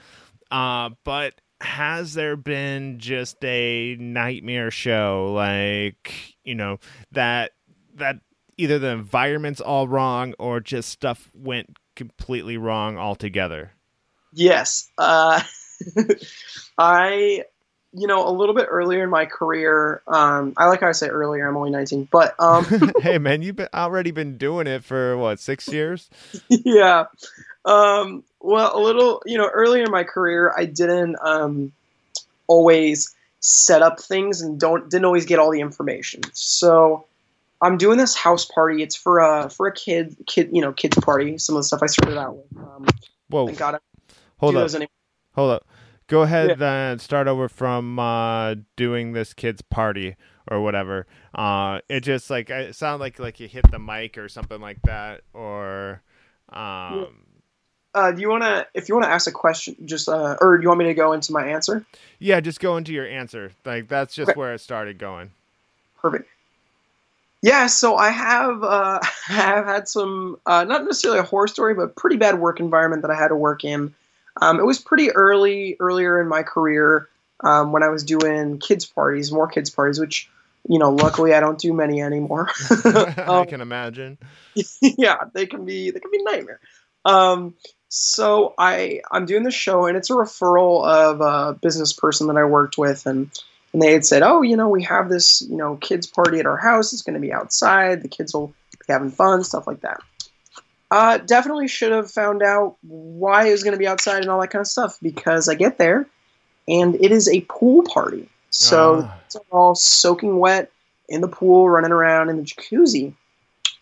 [0.51, 6.79] Uh, but has there been just a nightmare show like, you know,
[7.13, 7.53] that,
[7.95, 8.17] that,
[8.57, 13.73] Either the environment's all wrong or just stuff went completely wrong altogether.
[14.33, 14.91] Yes.
[14.99, 15.41] Uh,
[16.79, 17.45] I,
[17.93, 21.09] you know, a little bit earlier in my career, um, I like how I say
[21.09, 22.35] earlier, I'm only 19, but.
[22.39, 22.65] Um,
[23.01, 26.11] hey, man, you've been, already been doing it for what, six years?
[26.49, 27.05] yeah.
[27.65, 31.73] Um, well, a little, you know, earlier in my career, I didn't um,
[32.47, 36.23] always set up things and don't didn't always get all the information.
[36.33, 37.05] So
[37.65, 38.83] I'm doing this house party.
[38.83, 41.39] It's for a for a kid kid you know kids party.
[41.39, 42.59] Some of the stuff I started out with.
[42.59, 42.87] Um,
[43.29, 43.47] Whoa!
[44.39, 44.69] Hold up.
[45.33, 45.67] Hold up.
[46.07, 46.91] Go ahead yeah.
[46.91, 50.17] and start over from uh, doing this kid's party
[50.51, 51.07] or whatever.
[51.35, 54.83] Uh, it just like it sounded like like you hit the mic or something like
[54.83, 56.03] that, or.
[56.51, 57.25] Um,
[57.95, 60.59] uh, do you want to, if you want to ask a question, just, uh, or
[60.59, 61.87] do you want me to go into my answer?
[62.19, 63.53] Yeah, just go into your answer.
[63.65, 64.39] Like that's just okay.
[64.39, 65.31] where it started going.
[66.01, 66.29] Perfect.
[67.45, 71.95] Yeah, so I have uh, have had some uh, not necessarily a horror story, but
[71.95, 73.95] pretty bad work environment that I had to work in.
[74.41, 77.07] Um, it was pretty early earlier in my career
[77.41, 80.31] um, when I was doing kids parties, more kids parties, which
[80.67, 82.49] you know, luckily I don't do many anymore.
[82.87, 84.17] um, I can imagine.
[84.81, 86.61] Yeah, they can be they can be nightmare.
[87.05, 87.57] Um,
[87.91, 92.39] so I I'm doing the show, and it's a referral of a business person that
[92.39, 93.31] I worked with, and
[93.75, 96.47] and they had said, "Oh, you know, we have this, you know, kids party at
[96.47, 96.93] our house.
[96.93, 98.03] It's going to be outside.
[98.03, 100.01] The kids will be having fun, stuff like that."
[100.91, 104.41] Uh, definitely should have found out why it was going to be outside and all
[104.41, 106.07] that kind of stuff because I get there
[106.69, 108.29] and it is a pool party.
[108.51, 109.15] So uh.
[109.27, 110.71] it's all soaking wet
[111.09, 113.13] in the pool, running around in the jacuzzi.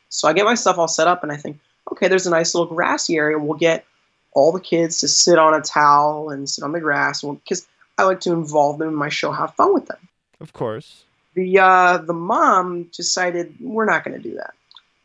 [0.09, 1.59] So I get my stuff all set up and I think,
[1.91, 3.39] okay, there's a nice little grassy area.
[3.39, 3.85] We'll get
[4.33, 7.67] all the kids to sit on a towel and sit on the grass because
[7.99, 10.09] I like to involve them in my show, have fun with them.
[10.41, 11.05] Of course.
[11.35, 14.55] The uh, the mom decided we're not going to do that.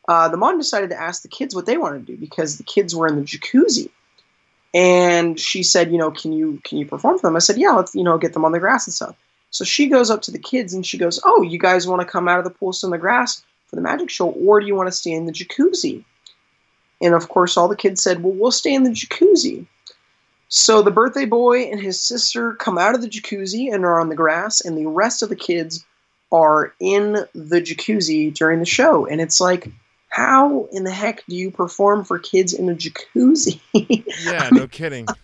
[0.06, 2.64] Uh, the mom decided to ask the kids what they wanted to do because the
[2.64, 3.90] kids were in the jacuzzi,
[4.74, 7.36] and she said, you know, can you can you perform for them?
[7.36, 9.16] I said, yeah, let's you know get them on the grass and stuff.
[9.50, 12.06] So she goes up to the kids and she goes, oh, you guys want to
[12.06, 14.66] come out of the pool, sit on the grass for the magic show, or do
[14.66, 16.04] you want to stay in the jacuzzi?
[17.00, 19.66] And of course, all the kids said, well, we'll stay in the jacuzzi.
[20.48, 24.08] So the birthday boy and his sister come out of the jacuzzi and are on
[24.08, 25.84] the grass, and the rest of the kids
[26.32, 29.06] are in the jacuzzi during the show.
[29.06, 29.70] And it's like,
[30.08, 33.60] how in the heck do you perform for kids in a jacuzzi?
[34.24, 35.06] yeah, no kidding.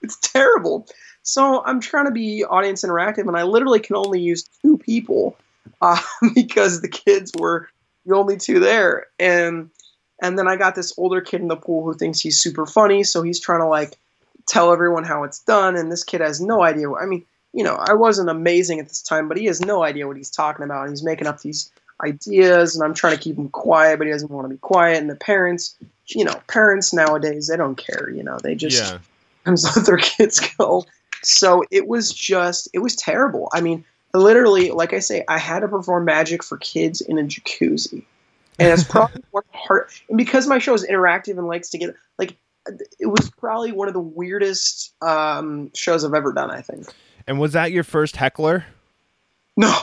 [0.00, 0.86] It's terrible.
[1.22, 5.36] So I'm trying to be audience interactive, and I literally can only use two people
[5.80, 6.00] uh,
[6.34, 7.68] because the kids were
[8.06, 9.06] the only two there.
[9.18, 9.70] And
[10.22, 13.02] and then I got this older kid in the pool who thinks he's super funny,
[13.02, 13.96] so he's trying to like
[14.48, 16.90] tell everyone how it's done, and this kid has no idea.
[16.90, 19.82] What, I mean, you know, I wasn't amazing at this time, but he has no
[19.82, 20.88] idea what he's talking about.
[20.88, 21.70] He's making up these
[22.02, 24.98] ideas, and I'm trying to keep him quiet, but he doesn't want to be quiet.
[24.98, 28.10] And the parents, you know, parents nowadays they don't care.
[28.10, 28.98] You know, they just yeah.
[29.76, 30.84] let their kids go.
[31.22, 33.48] So it was just, it was terrible.
[33.52, 33.84] I mean,
[34.14, 38.04] literally, like I say, I had to perform magic for kids in a jacuzzi.
[38.58, 41.94] And it's probably one hard, and because my show is interactive and likes to get
[42.18, 42.36] like
[42.98, 46.50] it was probably one of the weirdest um, shows I've ever done.
[46.50, 46.86] I think.
[47.26, 48.64] And was that your first heckler?
[49.56, 49.74] No,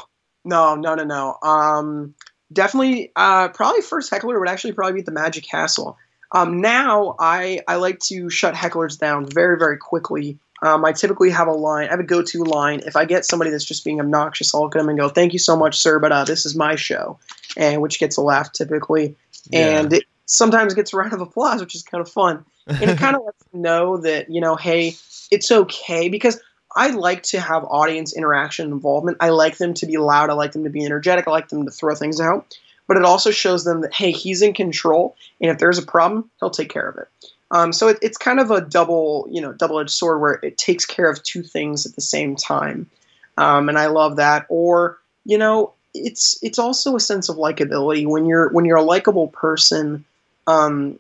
[0.44, 1.38] no, no, no, no.
[1.44, 2.16] Um,
[2.52, 5.98] definitely, uh, probably first heckler would actually probably be the Magic Castle.
[6.32, 10.40] Um, now I I like to shut hecklers down very very quickly.
[10.62, 11.88] Um, I typically have a line.
[11.88, 12.82] I have a go-to line.
[12.86, 15.34] If I get somebody that's just being obnoxious, I'll look at them and go, "Thank
[15.34, 17.20] you so much, sir, but uh, this is my show,"
[17.58, 19.16] and which gets a laugh typically,
[19.50, 19.80] yeah.
[19.80, 22.98] and it sometimes gets a round of applause, which is kind of fun, and it
[23.00, 24.96] kind of lets them know that you know, hey,
[25.32, 26.40] it's okay because
[26.76, 29.18] I like to have audience interaction and involvement.
[29.20, 30.30] I like them to be loud.
[30.30, 31.28] I like them to be energetic.
[31.28, 32.56] I like them to throw things out
[32.88, 36.30] but it also shows them that hey, he's in control, and if there's a problem,
[36.40, 37.08] he'll take care of it.
[37.52, 40.86] Um, so it, it's kind of a double, you know, double-edged sword where it takes
[40.86, 42.90] care of two things at the same time,
[43.38, 44.46] um, and I love that.
[44.50, 48.84] Or you know, it's it's also a sense of likability when you're when you're a
[48.84, 50.06] likable person.
[50.48, 51.00] Um,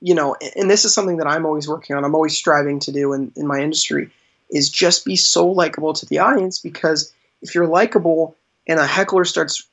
[0.00, 2.04] you know, and this is something that I'm always working on.
[2.04, 4.10] I'm always striving to do in, in my industry
[4.50, 8.36] is just be so likable to the audience because if you're likable
[8.66, 9.66] and a heckler starts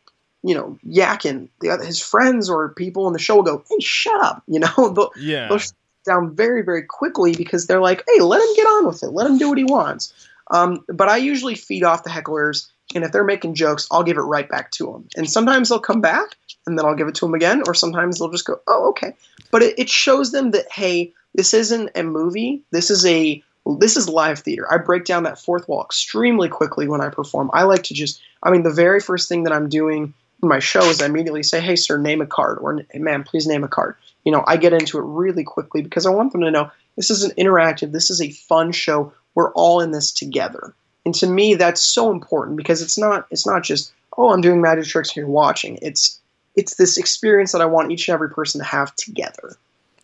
[0.44, 1.50] you know, yakking.
[1.60, 4.60] The other, his friends or people in the show will go, "Hey, shut up!" You
[4.60, 5.48] know, they'll, yeah.
[5.50, 5.60] they'll
[6.06, 9.10] down very, very quickly because they're like, "Hey, let him get on with it.
[9.10, 10.14] Let him do what he wants."
[10.52, 14.18] Um, but I usually feed off the hecklers, and if they're making jokes, I'll give
[14.18, 15.08] it right back to them.
[15.16, 18.20] And sometimes they'll come back, and then I'll give it to them again, or sometimes
[18.20, 19.14] they'll just go, "Oh, okay."
[19.52, 22.64] But it, it shows them that hey, this isn't a movie.
[22.72, 23.44] This is a
[23.80, 24.72] this is live theater.
[24.72, 27.50] I break down that fourth wall extremely quickly when I perform.
[27.54, 30.60] I like to just, I mean, the very first thing that I'm doing in my
[30.60, 33.64] show is I immediately say, "Hey, sir, name a card," or "Hey, ma'am, please name
[33.64, 36.52] a card." You know, I get into it really quickly because I want them to
[36.52, 39.14] know this is an interactive, this is a fun show.
[39.36, 40.74] We're all in this together,
[41.08, 44.60] and to me, that's so important because it's not it's not just oh, I'm doing
[44.60, 45.80] magic tricks and you're watching.
[45.82, 46.20] It's
[46.58, 49.56] it's this experience that I want each and every person to have together.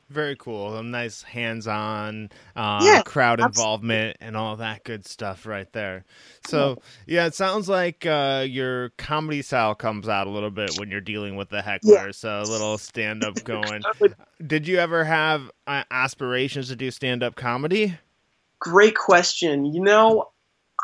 [0.09, 0.77] Very cool.
[0.77, 3.61] A nice hands-on uh, yeah, crowd absolutely.
[3.61, 6.05] involvement and all that good stuff right there.
[6.47, 10.89] So yeah, it sounds like uh, your comedy style comes out a little bit when
[10.89, 12.05] you're dealing with the heckler.
[12.05, 12.11] Yeah.
[12.11, 13.81] So a little stand-up going.
[14.45, 17.97] Did you ever have uh, aspirations to do stand-up comedy?
[18.59, 19.65] Great question.
[19.65, 20.29] You know,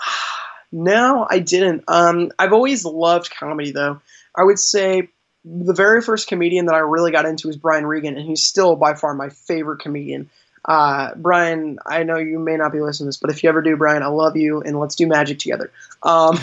[0.72, 1.84] no, I didn't.
[1.88, 4.02] Um, I've always loved comedy though.
[4.36, 5.10] I would say
[5.46, 8.76] the very first comedian that I really got into was Brian Regan, and he's still
[8.76, 10.30] by far my favorite comedian.
[10.66, 13.62] Uh, Brian, I know you may not be listening to this, but if you ever
[13.62, 15.72] do, Brian, I love you, and let's do magic together.
[16.04, 16.38] Um,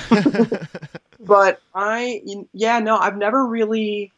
[1.21, 4.13] but I, yeah, no, I've never really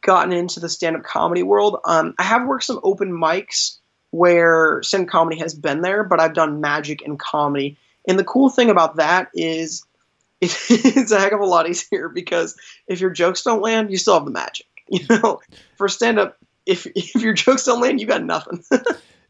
[0.00, 1.78] gotten into the stand-up comedy world.
[1.84, 3.76] Um, I have worked some open mics
[4.10, 7.76] where stand-up comedy has been there, but I've done magic and comedy.
[8.08, 9.84] And the cool thing about that is
[10.40, 14.14] it's a heck of a lot easier because if your jokes don't land, you still
[14.14, 14.66] have the magic.
[14.90, 15.38] You know,
[15.76, 18.64] for stand up, if if your jokes don't land, you got nothing.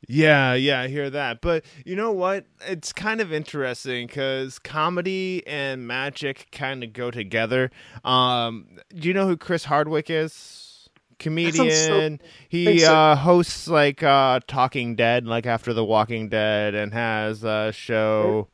[0.06, 1.40] yeah, yeah, I hear that.
[1.40, 2.46] But you know what?
[2.64, 7.72] It's kind of interesting because comedy and magic kind of go together.
[8.04, 10.88] Um, do you know who Chris Hardwick is?
[11.18, 12.20] Comedian.
[12.20, 12.94] So, he so.
[12.94, 18.46] uh, hosts like uh, Talking Dead, like after The Walking Dead, and has a show.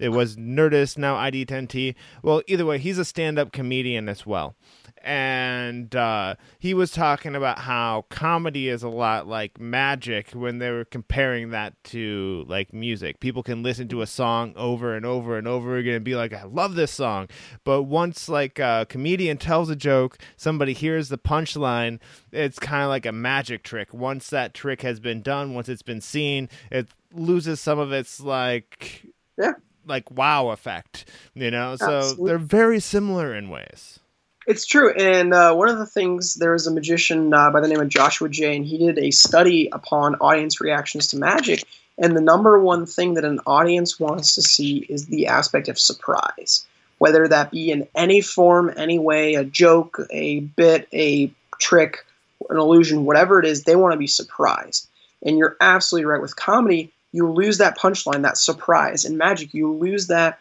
[0.00, 1.94] It was Nerdist, now ID10T.
[2.22, 4.54] Well, either way, he's a stand up comedian as well.
[5.02, 10.70] And uh, he was talking about how comedy is a lot like magic when they
[10.70, 13.20] were comparing that to like music.
[13.20, 16.32] People can listen to a song over and over and over again and be like,
[16.32, 17.28] I love this song.
[17.64, 22.00] But once like a comedian tells a joke, somebody hears the punchline,
[22.32, 23.94] it's kind of like a magic trick.
[23.94, 28.20] Once that trick has been done, once it's been seen, it loses some of its
[28.20, 29.06] like
[29.38, 29.52] yeah
[29.88, 31.76] like wow effect, you know.
[31.76, 33.98] So they're very similar in ways.
[34.46, 37.68] It's true, and uh, one of the things there was a magician uh, by the
[37.68, 41.64] name of Joshua Jay, and he did a study upon audience reactions to magic.
[41.98, 45.78] And the number one thing that an audience wants to see is the aspect of
[45.78, 46.64] surprise,
[46.98, 52.06] whether that be in any form, any way, a joke, a bit, a trick,
[52.48, 54.88] an illusion, whatever it is, they want to be surprised.
[55.22, 59.04] And you're absolutely right with comedy you lose that punchline, that surprise.
[59.04, 60.38] In magic, you lose that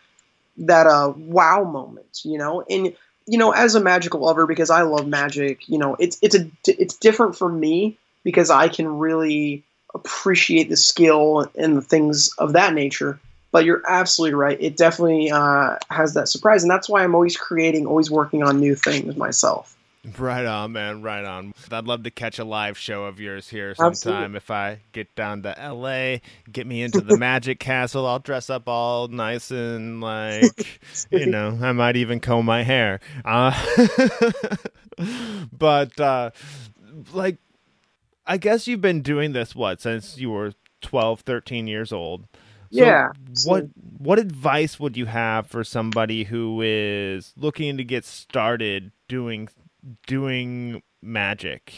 [0.58, 2.64] that uh wow moment, you know.
[2.70, 6.36] And you know, as a magical lover, because I love magic, you know, it's it's
[6.36, 9.64] a it's different for me because I can really
[9.94, 13.20] appreciate the skill and the things of that nature.
[13.52, 17.38] But you're absolutely right; it definitely uh, has that surprise, and that's why I'm always
[17.38, 19.77] creating, always working on new things myself.
[20.18, 21.02] Right on, man.
[21.02, 21.54] Right on.
[21.72, 24.38] I'd love to catch a live show of yours here sometime Absolutely.
[24.38, 26.18] if I get down to LA.
[26.52, 28.06] Get me into the Magic Castle.
[28.06, 30.80] I'll dress up all nice and like,
[31.12, 33.00] you know, I might even comb my hair.
[33.26, 33.52] Uh,
[35.52, 36.32] but uh,
[37.12, 37.38] like,
[38.26, 42.28] I guess you've been doing this what since you were 12, 13 years old.
[42.72, 43.10] So yeah.
[43.46, 49.48] What what advice would you have for somebody who is looking to get started doing
[50.06, 51.74] doing magic?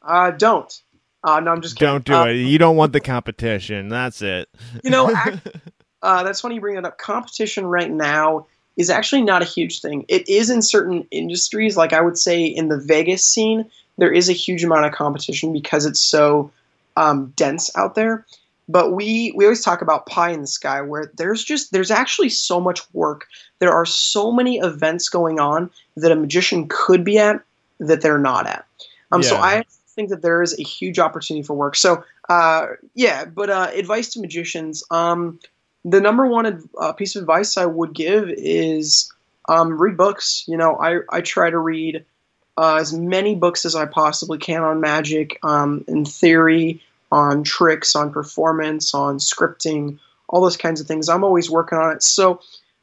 [0.00, 0.82] Uh, don't.
[1.24, 1.94] Uh, no, I'm just kidding.
[1.94, 2.36] Don't do uh, it.
[2.36, 3.88] You don't want the competition.
[3.88, 4.48] That's it.
[4.82, 5.14] You know,
[6.02, 6.98] uh, that's funny you bring that up.
[6.98, 8.46] Competition right now
[8.76, 10.04] is actually not a huge thing.
[10.08, 14.28] It is in certain industries, like I would say in the Vegas scene, there is
[14.28, 16.50] a huge amount of competition because it's so
[16.96, 18.26] um, dense out there.
[18.72, 22.30] But we we always talk about pie in the sky, where there's just there's actually
[22.30, 23.26] so much work.
[23.58, 27.42] There are so many events going on that a magician could be at
[27.78, 28.64] that they're not at.
[29.12, 29.28] Um, yeah.
[29.28, 31.76] So I think that there is a huge opportunity for work.
[31.76, 34.82] So uh, yeah, but uh, advice to magicians.
[34.90, 35.38] Um,
[35.84, 39.12] the number one uh, piece of advice I would give is
[39.48, 40.44] um, read books.
[40.46, 42.04] You know, I, I try to read
[42.56, 46.82] uh, as many books as I possibly can on magic, um, in theory,
[47.12, 49.98] on tricks, on performance, on scripting,
[50.28, 51.10] all those kinds of things.
[51.10, 52.02] I'm always working on it.
[52.02, 52.40] So,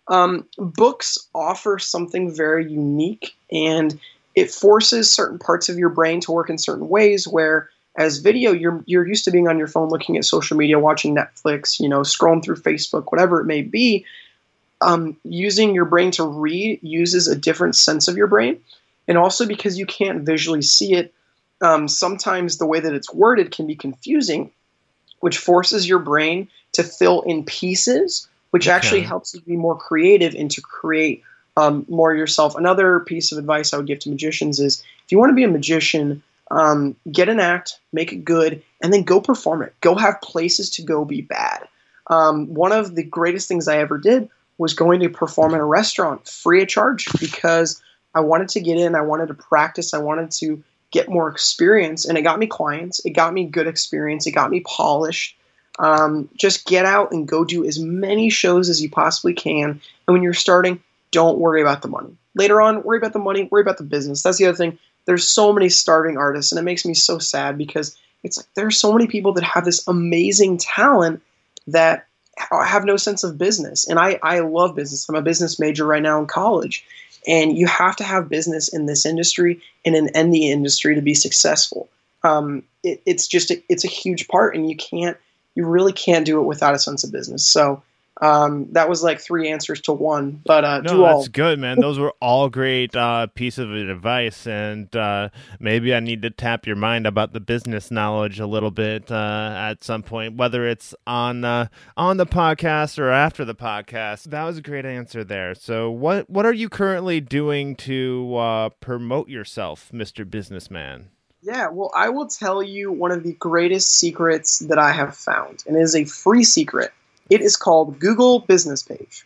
[0.07, 3.99] um, books offer something very unique and
[4.35, 8.51] it forces certain parts of your brain to work in certain ways where as video
[8.51, 11.89] you're you're used to being on your phone looking at social media watching netflix you
[11.89, 14.05] know scrolling through facebook whatever it may be
[14.81, 18.59] um, using your brain to read uses a different sense of your brain
[19.07, 21.13] and also because you can't visually see it
[21.61, 24.51] um, sometimes the way that it's worded can be confusing
[25.19, 28.75] which forces your brain to fill in pieces which okay.
[28.75, 31.23] actually helps you be more creative and to create
[31.57, 35.17] um, more yourself another piece of advice i would give to magicians is if you
[35.17, 39.21] want to be a magician um, get an act, make it good, and then go
[39.21, 39.73] perform it.
[39.81, 41.67] Go have places to go be bad.
[42.07, 45.65] Um, one of the greatest things I ever did was going to perform in a
[45.65, 47.81] restaurant free of charge because
[48.15, 52.05] I wanted to get in, I wanted to practice, I wanted to get more experience,
[52.05, 55.35] and it got me clients, it got me good experience, it got me polished.
[55.77, 59.69] Um, just get out and go do as many shows as you possibly can.
[59.69, 62.17] And when you're starting, don't worry about the money.
[62.35, 64.21] Later on, worry about the money, worry about the business.
[64.21, 67.57] That's the other thing there's so many starving artists, and it makes me so sad
[67.57, 71.21] because it's like there are so many people that have this amazing talent
[71.65, 72.05] that
[72.37, 73.87] have no sense of business.
[73.87, 75.07] And I, I love business.
[75.09, 76.85] I'm a business major right now in college.
[77.27, 81.13] And you have to have business in this industry and in any industry to be
[81.13, 81.89] successful.
[82.23, 85.17] Um, it, it's just a, it's a huge part, and you can't
[85.55, 87.45] you really can't do it without a sense of business.
[87.45, 87.81] So
[88.21, 91.27] um, that was like three answers to one, but uh, no, that's all.
[91.27, 91.79] good, man.
[91.79, 96.67] Those were all great uh, pieces of advice, and uh, maybe I need to tap
[96.67, 100.93] your mind about the business knowledge a little bit uh, at some point, whether it's
[101.07, 104.23] on uh, on the podcast or after the podcast.
[104.23, 105.55] That was a great answer there.
[105.55, 111.09] So, what what are you currently doing to uh, promote yourself, Mister Businessman?
[111.41, 115.63] Yeah, well, I will tell you one of the greatest secrets that I have found,
[115.65, 116.91] and it is a free secret
[117.29, 119.25] it is called Google Business Page.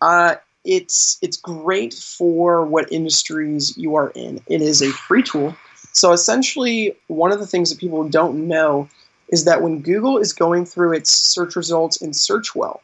[0.00, 4.40] Uh, it's it's great for what industries you are in.
[4.46, 5.56] It is a free tool.
[5.92, 8.88] So essentially, one of the things that people don't know
[9.28, 12.80] is that when Google is going through its search results in Searchwell,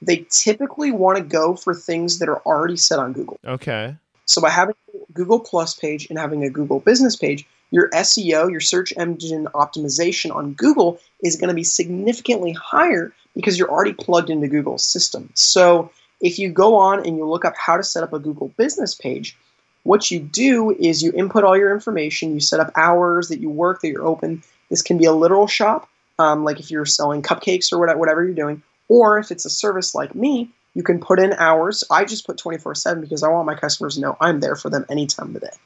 [0.00, 3.38] they typically want to go for things that are already set on Google.
[3.44, 3.96] Okay.
[4.26, 8.50] So by having a Google Plus page and having a Google Business page, your SEO,
[8.50, 13.94] your search engine optimization on Google is going to be significantly higher because you're already
[13.94, 15.30] plugged into Google's system.
[15.34, 18.48] So if you go on and you look up how to set up a Google
[18.58, 19.36] business page,
[19.84, 23.48] what you do is you input all your information, you set up hours that you
[23.48, 24.42] work, that you're open.
[24.68, 28.34] This can be a literal shop, um, like if you're selling cupcakes or whatever, you're
[28.34, 28.62] doing.
[28.88, 31.84] Or if it's a service like me, you can put in hours.
[31.90, 34.68] I just put 24 7 because I want my customers to know I'm there for
[34.68, 35.56] them any time of the day.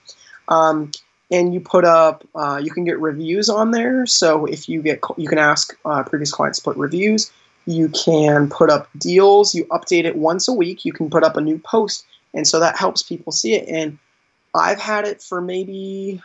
[0.48, 0.92] Um,
[1.30, 4.06] and you put up, uh, you can get reviews on there.
[4.06, 7.30] So if you get, you can ask uh, previous clients to put reviews.
[7.66, 9.54] You can put up deals.
[9.54, 10.84] You update it once a week.
[10.84, 13.68] You can put up a new post, and so that helps people see it.
[13.68, 13.98] And
[14.54, 16.22] I've had it for maybe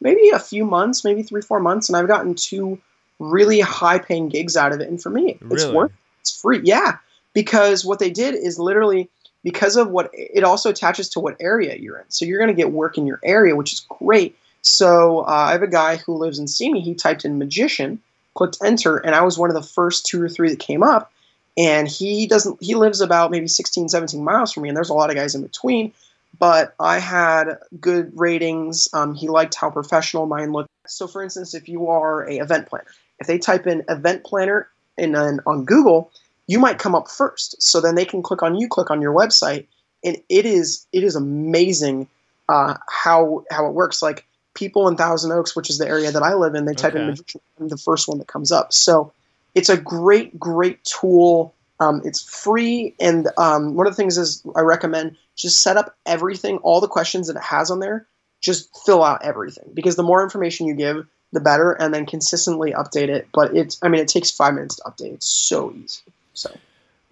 [0.00, 2.78] maybe a few months, maybe three four months, and I've gotten two
[3.18, 4.88] really high paying gigs out of it.
[4.88, 5.92] And for me, it's worth.
[6.20, 6.98] It's free, yeah.
[7.32, 9.08] Because what they did is literally
[9.42, 12.04] because of what it also attaches to what area you're in.
[12.08, 14.36] So you're going to get work in your area, which is great.
[14.62, 16.80] So uh, I have a guy who lives in Simi.
[16.80, 18.00] He typed in magician
[18.34, 21.12] clicked enter, and I was one of the first two or three that came up.
[21.56, 22.62] And he doesn't.
[22.62, 25.34] He lives about maybe 16, 17 miles from me, and there's a lot of guys
[25.34, 25.92] in between.
[26.38, 28.88] But I had good ratings.
[28.94, 30.70] Um, he liked how professional mine looked.
[30.86, 32.86] So, for instance, if you are a event planner,
[33.20, 36.10] if they type in event planner in on Google,
[36.46, 37.60] you might come up first.
[37.60, 39.66] So then they can click on you, click on your website,
[40.02, 42.08] and it is it is amazing
[42.48, 44.00] uh, how how it works.
[44.00, 46.94] Like people in Thousand Oaks, which is the area that I live in, they type
[46.94, 47.02] okay.
[47.02, 48.72] in magician, the first one that comes up.
[48.72, 49.12] So
[49.54, 51.54] it's a great, great tool.
[51.80, 55.96] Um, it's free, and um, one of the things is I recommend just set up
[56.06, 58.06] everything, all the questions that it has on there
[58.42, 62.72] just fill out everything because the more information you give, the better, and then consistently
[62.72, 63.28] update it.
[63.32, 65.14] But it's, I mean, it takes five minutes to update.
[65.14, 66.02] It's so easy.
[66.34, 66.54] So.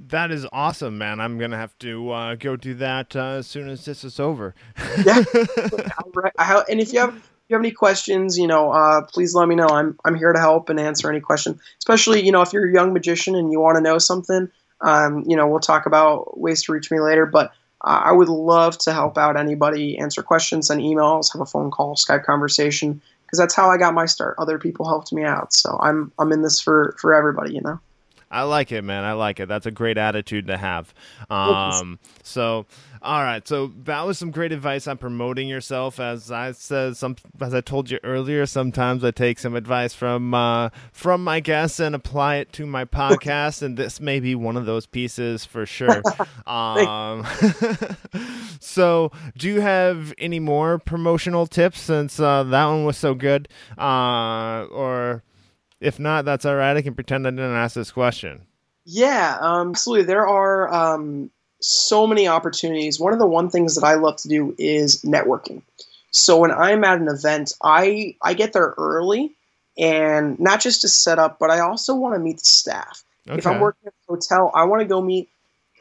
[0.08, 1.20] That is awesome, man.
[1.20, 4.54] I'm gonna have to uh, go do that uh, as soon as this is over.
[5.04, 5.22] yeah,
[6.70, 9.66] and if you have you have any questions, you know, uh, please let me know.
[9.66, 11.58] I'm I'm here to help and answer any question.
[11.78, 14.48] Especially, you know, if you're a young magician and you want to know something,
[14.82, 17.26] um, you know, we'll talk about ways to reach me later.
[17.26, 17.48] But
[17.80, 21.70] uh, I would love to help out anybody, answer questions, send emails, have a phone
[21.72, 24.36] call, Skype conversation, because that's how I got my start.
[24.38, 27.80] Other people helped me out, so I'm I'm in this for for everybody, you know.
[28.30, 29.02] I like it, man.
[29.02, 29.48] I like it.
[29.48, 30.94] That's a great attitude to have.
[31.28, 32.64] Um, so,
[33.02, 33.46] all right.
[33.46, 35.98] So that was some great advice on promoting yourself.
[35.98, 40.32] As I said, some as I told you earlier, sometimes I take some advice from
[40.32, 44.56] uh, from my guests and apply it to my podcast, and this may be one
[44.56, 46.02] of those pieces for sure.
[46.46, 47.24] Um,
[48.60, 53.48] so, do you have any more promotional tips since uh, that one was so good,
[53.78, 55.22] uh, or?
[55.80, 56.76] If not, that's all right.
[56.76, 58.42] I can pretend I didn't ask this question.
[58.84, 60.06] Yeah, um, absolutely.
[60.06, 63.00] There are um, so many opportunities.
[63.00, 65.62] One of the one things that I love to do is networking.
[66.10, 69.32] So when I'm at an event, I I get there early,
[69.78, 73.04] and not just to set up, but I also want to meet the staff.
[73.28, 73.38] Okay.
[73.38, 75.28] If I'm working at a hotel, I want to go meet.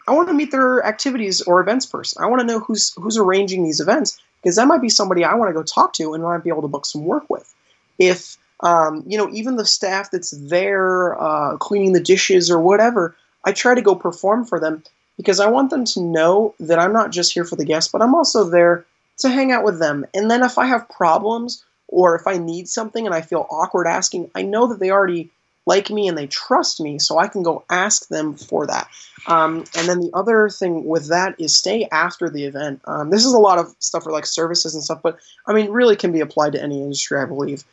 [0.07, 2.23] I want to meet their activities or events person.
[2.23, 5.33] I want to know who's who's arranging these events because that might be somebody I
[5.35, 7.53] want to go talk to and might be able to book some work with.
[7.97, 13.15] If um, you know, even the staff that's there uh, cleaning the dishes or whatever,
[13.45, 14.83] I try to go perform for them
[15.17, 18.01] because I want them to know that I'm not just here for the guests, but
[18.01, 18.85] I'm also there
[19.19, 20.05] to hang out with them.
[20.13, 23.87] And then if I have problems or if I need something and I feel awkward
[23.87, 25.29] asking, I know that they already
[25.65, 28.87] like me and they trust me, so I can go ask them for that.
[29.27, 32.81] Um, and then the other thing with that is stay after the event.
[32.85, 35.69] Um, this is a lot of stuff for like services and stuff, but I mean,
[35.69, 37.63] really can be applied to any industry, I believe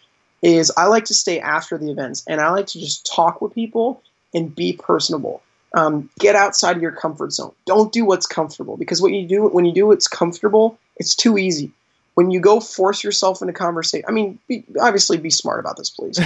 [0.46, 3.52] is I like to stay after the events and I like to just talk with
[3.52, 4.00] people
[4.32, 5.42] and be personable.
[5.74, 7.52] Um, get outside of your comfort zone.
[7.66, 11.36] Don't do what's comfortable because what you do when you do what's comfortable, it's too
[11.36, 11.72] easy.
[12.14, 15.90] When you go force yourself into conversation, I mean, be, obviously be smart about this,
[15.90, 16.18] please.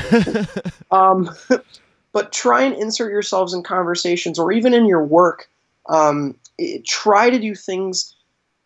[0.93, 1.31] um,
[2.12, 5.49] but try and insert yourselves in conversations or even in your work.
[5.89, 8.14] Um, it, try to do things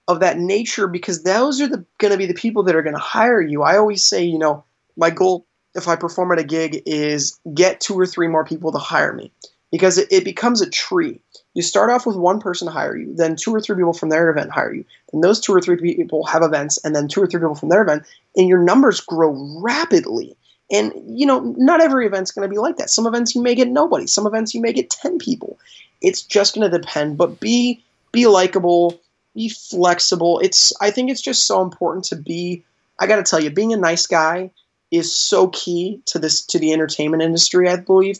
[0.06, 3.00] of that nature because those are going to be the people that are going to
[3.00, 3.62] hire you.
[3.62, 4.64] I always say, you know,
[4.96, 8.70] my goal if I perform at a gig is get two or three more people
[8.72, 9.32] to hire me
[9.72, 11.20] because it, it, becomes a tree.
[11.54, 14.30] You start off with one person hire you, then two or three people from their
[14.30, 17.26] event hire you, then those two or three people have events, and then two or
[17.26, 18.04] three people from their event,
[18.36, 20.36] and your numbers grow rapidly.
[20.70, 22.88] And you know, not every event's going to be like that.
[22.88, 24.06] Some events you may get nobody.
[24.06, 25.58] Some events you may get ten people.
[26.00, 27.18] It's just going to depend.
[27.18, 27.82] But be
[28.12, 29.00] be likable,
[29.34, 30.38] be flexible.
[30.38, 32.62] It's I think it's just so important to be.
[33.00, 34.52] I got to tell you, being a nice guy
[34.96, 38.18] is so key to this to the entertainment industry, I believe,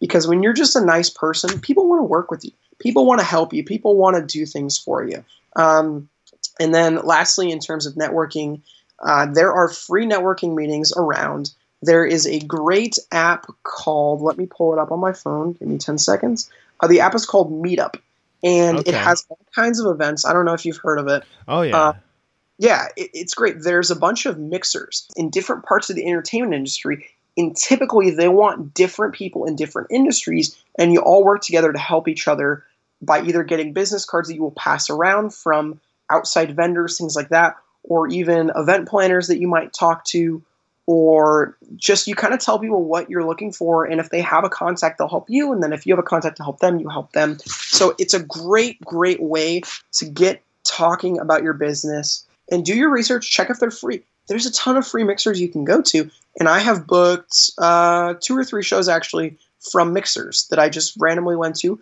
[0.00, 2.52] because when you're just a nice person, people want to work with you.
[2.78, 3.64] People want to help you.
[3.64, 5.24] People want to do things for you.
[5.56, 6.08] Um,
[6.60, 8.60] and then, lastly, in terms of networking,
[9.00, 11.52] uh, there are free networking meetings around.
[11.82, 15.52] There is a great app called, let me pull it up on my phone.
[15.52, 16.50] Give me 10 seconds.
[16.80, 17.96] Uh, the app is called Meetup,
[18.42, 18.90] and okay.
[18.90, 20.24] it has all kinds of events.
[20.24, 21.24] I don't know if you've heard of it.
[21.48, 21.76] Oh, yeah.
[21.76, 21.92] Uh,
[22.58, 23.62] yeah, it, it's great.
[23.62, 28.28] There's a bunch of mixers in different parts of the entertainment industry, and typically they
[28.28, 32.64] want different people in different industries, and you all work together to help each other
[33.02, 35.80] by either getting business cards that you will pass around from
[36.10, 40.42] outside vendors, things like that, or even event planners that you might talk to,
[40.86, 44.44] or just you kind of tell people what you're looking for, and if they have
[44.44, 46.80] a contact, they'll help you, and then if you have a contact to help them,
[46.80, 47.38] you help them.
[47.44, 49.60] So it's a great, great way
[49.92, 53.30] to get talking about your business and do your research.
[53.30, 54.02] Check if they're free.
[54.28, 58.14] There's a ton of free mixers you can go to, and I have booked uh,
[58.20, 59.38] two or three shows actually
[59.70, 61.78] from mixers that I just randomly went to.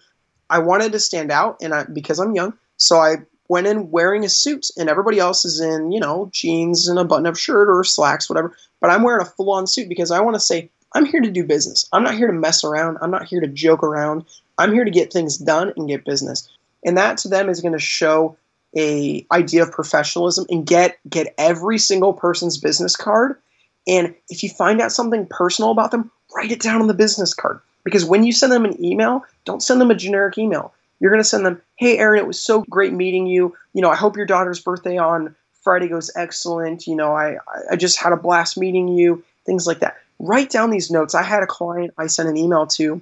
[0.50, 3.16] I wanted to stand out, and I, because I'm young, so I
[3.48, 7.04] went in wearing a suit, and everybody else is in you know jeans and a
[7.04, 8.54] button-up shirt or slacks, whatever.
[8.80, 11.44] But I'm wearing a full-on suit because I want to say I'm here to do
[11.44, 11.88] business.
[11.92, 12.98] I'm not here to mess around.
[13.00, 14.24] I'm not here to joke around.
[14.58, 16.48] I'm here to get things done and get business.
[16.84, 18.36] And that to them is going to show
[18.76, 23.36] a idea of professionalism and get get every single person's business card.
[23.86, 27.32] And if you find out something personal about them write it down on the business
[27.34, 27.60] card.
[27.84, 30.72] Because when you send them an email don't send them a generic email.
[31.00, 33.54] You're going to send them hey aaron it was so great meeting you.
[33.72, 36.86] You know i hope your daughter's birthday on friday goes excellent.
[36.86, 37.36] You know i
[37.70, 39.96] i just had a blast meeting you things like that.
[40.18, 41.14] Write down these notes.
[41.14, 43.00] I had a client i sent an email to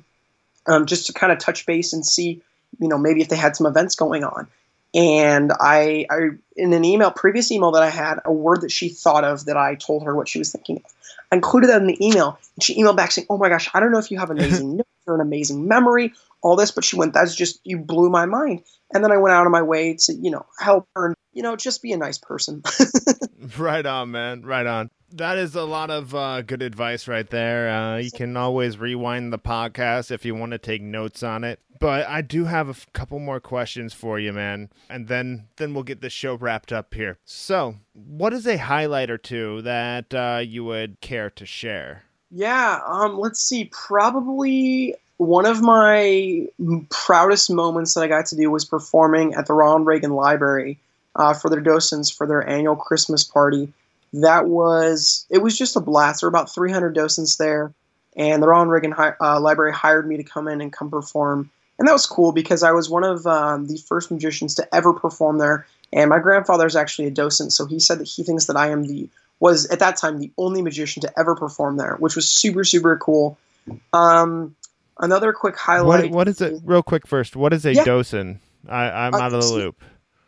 [0.67, 2.43] um, just to kind of touch base and see
[2.79, 4.49] you know maybe if they had some events going on
[4.95, 6.17] And I, I,
[6.57, 9.57] in an email, previous email that I had, a word that she thought of that
[9.57, 10.93] I told her what she was thinking of.
[11.31, 13.81] I included that in the email, and she emailed back saying, "Oh my gosh, I
[13.81, 16.13] don't know if you have amazing notes or an amazing memory,
[16.43, 19.35] all this," but she went, "That's just you blew my mind." And then I went
[19.35, 21.97] out of my way to, you know, help her and, you know, just be a
[21.97, 22.63] nice person.
[23.59, 24.43] right on, man.
[24.43, 24.91] Right on.
[25.13, 27.71] That is a lot of uh, good advice right there.
[27.71, 31.61] Uh, you can always rewind the podcast if you want to take notes on it.
[31.79, 35.75] But I do have a f- couple more questions for you, man, and then then
[35.75, 37.19] we'll get the show wrapped up here.
[37.25, 42.05] So, what is a highlight or two that uh, you would care to share?
[42.31, 43.65] Yeah, um, let's see.
[43.65, 46.47] Probably one of my
[46.91, 50.79] proudest moments that I got to do was performing at the Ronald Reagan Library
[51.17, 53.73] uh, for their docents for their annual Christmas party.
[54.13, 56.21] That was it was just a blast.
[56.21, 57.73] There were about 300 docents there,
[58.17, 61.51] and the Ronald Reagan hi- uh, Library hired me to come in and come perform
[61.83, 64.93] and that was cool because I was one of um, the first magicians to ever
[64.93, 65.67] perform there.
[65.93, 68.71] And my grandfather is actually a docent, so he said that he thinks that I
[68.71, 69.09] am the
[69.41, 72.97] was at that time the only magician to ever perform there, which was super super
[72.97, 73.37] cool.
[73.93, 74.55] Um,
[75.01, 76.05] another quick highlight.
[76.05, 76.63] What, what is it?
[76.65, 77.83] Real quick first, what is a yeah.
[77.83, 78.39] docent?
[78.69, 79.83] I, am uh, out of the loop.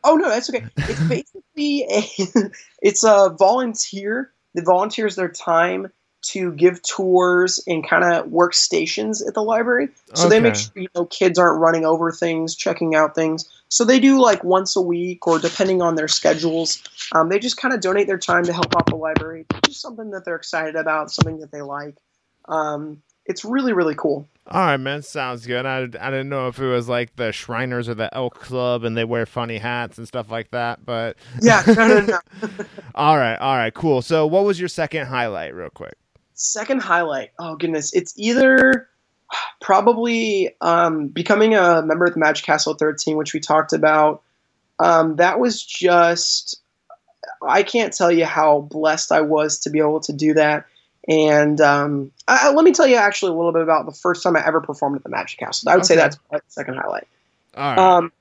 [0.05, 0.64] Oh no, that's okay.
[0.76, 2.50] It's basically a
[2.82, 5.90] it's a volunteer that volunteers their time
[6.22, 9.88] to give tours and kind of workstations at the library.
[10.14, 10.36] So okay.
[10.36, 13.48] they make sure you know kids aren't running over things, checking out things.
[13.68, 16.82] So they do like once a week or depending on their schedules.
[17.12, 19.46] Um, they just kind of donate their time to help out the library.
[19.66, 21.96] Just something that they're excited about, something that they like.
[22.46, 24.29] Um, it's really really cool.
[24.47, 25.01] All right, man.
[25.03, 25.64] Sounds good.
[25.64, 28.95] I, I didn't know if it was like the Shriners or the Elk Club and
[28.95, 32.18] they wear funny hats and stuff like that, but yeah, no, no, no.
[32.95, 34.03] all right, all right, cool.
[34.03, 35.97] So, what was your second highlight, real quick?
[36.35, 37.31] Second highlight.
[37.39, 38.89] Oh goodness, it's either
[39.61, 44.22] probably um, becoming a member of the Magic Castle 13, which we talked about.
[44.79, 46.61] Um, that was just.
[47.47, 50.66] I can't tell you how blessed I was to be able to do that.
[51.09, 54.36] And um, I, let me tell you actually a little bit about the first time
[54.36, 55.68] I ever performed at the Magic Castle.
[55.68, 55.88] I would okay.
[55.88, 57.07] say that's the second highlight.
[57.57, 57.78] All right.
[57.78, 58.12] Um,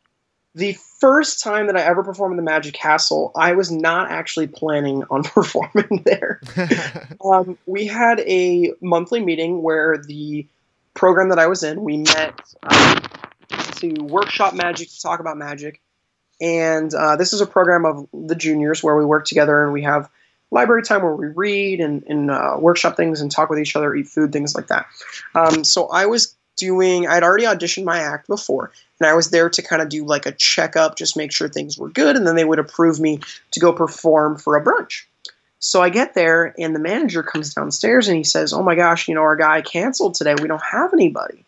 [0.55, 4.47] the first time that I ever performed in the Magic Castle, I was not actually
[4.47, 6.41] planning on performing there.
[7.25, 10.45] um, we had a monthly meeting where the
[10.93, 13.01] program that I was in, we met um,
[13.77, 15.81] to workshop magic, to talk about magic.
[16.39, 19.83] And uh, this is a program of the juniors where we work together and we
[19.83, 20.09] have
[20.53, 23.93] library time where we read and, and uh, workshop things and talk with each other,
[23.95, 24.85] eat food, things like that.
[25.35, 29.49] Um, so I was doing, I'd already auditioned my act before, and I was there
[29.49, 32.35] to kind of do like a checkup, just make sure things were good, and then
[32.35, 33.19] they would approve me
[33.51, 35.03] to go perform for a brunch.
[35.57, 39.07] So I get there, and the manager comes downstairs and he says, "Oh my gosh,
[39.07, 40.35] you know our guy canceled today.
[40.41, 41.45] We don't have anybody."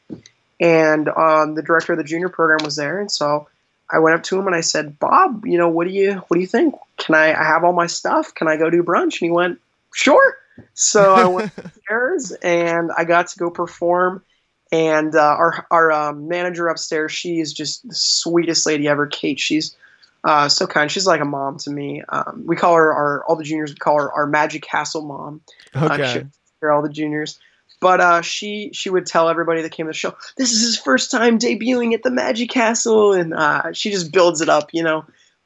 [0.57, 3.49] And um, the director of the junior program was there, and so
[3.91, 6.35] I went up to him and I said, "Bob, you know what do you what
[6.35, 6.75] do you think?
[6.97, 8.33] Can I, I have all my stuff?
[8.33, 9.59] Can I go do brunch?" And he went,
[9.93, 10.37] "Sure."
[10.73, 14.23] So I went upstairs and I got to go perform
[14.71, 19.07] and uh, our our um, manager upstairs, she is just the sweetest lady ever.
[19.07, 19.75] Kate, she's
[20.23, 20.91] uh, so kind.
[20.91, 22.03] She's like a mom to me.
[22.09, 23.71] Um, we call her our all the juniors.
[23.71, 25.41] We call her our Magic Castle mom.
[25.73, 26.25] Uh, okay.
[26.63, 27.39] Uh, all the juniors.
[27.85, 30.75] But uh, she she would tell everybody that came to the show, this is his
[30.75, 34.81] first time debuting at the Magic Castle, and uh, she just builds it up, you
[34.81, 35.05] know.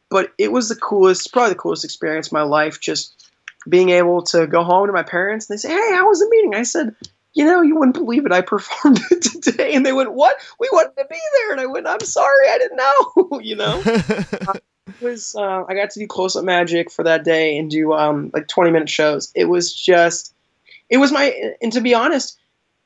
[0.09, 2.79] But it was the coolest, probably the coolest experience of my life.
[2.79, 3.29] Just
[3.67, 6.29] being able to go home to my parents and they say, "Hey, how was the
[6.29, 6.95] meeting?" I said,
[7.33, 8.31] you know, you wouldn't believe it.
[8.31, 9.73] I performed it today.
[9.73, 10.37] And they went, what?
[10.61, 11.51] We wanted to be there.
[11.51, 12.47] And I went, I'm sorry.
[12.49, 13.81] I didn't know, you know?
[13.85, 17.91] it was, uh, I got to do close up magic for that day and do,
[17.91, 19.29] um, like 20 minute shows.
[19.35, 20.33] It was just,
[20.89, 22.37] it was my, and to be honest,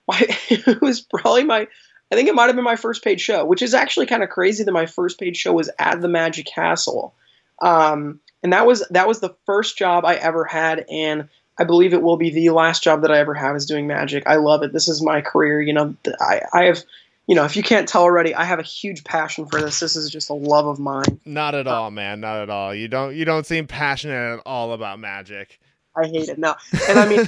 [0.08, 1.68] my, it was probably my,
[2.12, 4.30] I think it might have been my first paid show, which is actually kind of
[4.30, 7.16] crazy that my first paid show was at the Magic Castle.
[7.62, 10.86] Um, and that was, that was the first job I ever had.
[10.92, 13.88] And I believe it will be the last job that I ever have is doing
[13.88, 14.24] magic.
[14.28, 14.74] I love it.
[14.74, 15.62] This is my career.
[15.62, 16.84] You know, I, I have,
[17.28, 19.80] you know, if you can't tell already, I have a huge passion for this.
[19.80, 21.20] This is just a love of mine.
[21.26, 22.20] Not at all, man.
[22.20, 22.76] Not at all.
[22.76, 25.60] You don't, you don't seem passionate at all about magic.
[25.96, 26.56] I hate it now.
[26.90, 27.28] And I mean,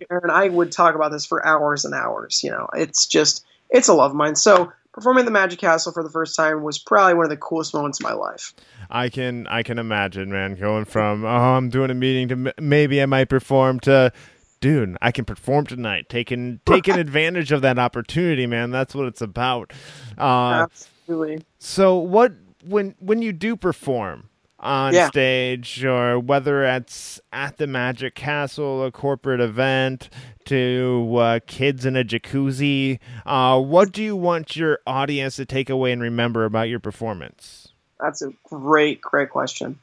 [0.10, 2.42] Aaron, I would talk about this for hours and hours.
[2.42, 4.36] You know, it's just, it's a love of mine.
[4.36, 7.74] So performing the Magic Castle for the first time was probably one of the coolest
[7.74, 8.54] moments of my life.
[8.88, 12.52] I can I can imagine, man, going from oh I'm doing a meeting to m-
[12.58, 14.12] maybe I might perform to
[14.60, 16.08] dude I can perform tonight.
[16.08, 18.70] Taking taking advantage of that opportunity, man.
[18.70, 19.72] That's what it's about.
[20.16, 21.44] Uh, Absolutely.
[21.58, 22.32] So what
[22.64, 24.30] when when you do perform
[24.64, 25.08] on yeah.
[25.08, 30.08] stage or whether it's at the Magic Castle, a corporate event,
[30.46, 35.70] to uh, kids in a jacuzzi, uh, what do you want your audience to take
[35.70, 37.68] away and remember about your performance?
[38.00, 39.78] That's a great, great question.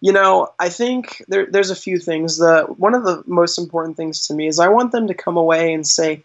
[0.00, 2.38] You know, I think there, there's a few things.
[2.38, 5.36] The one of the most important things to me is I want them to come
[5.36, 6.22] away and say,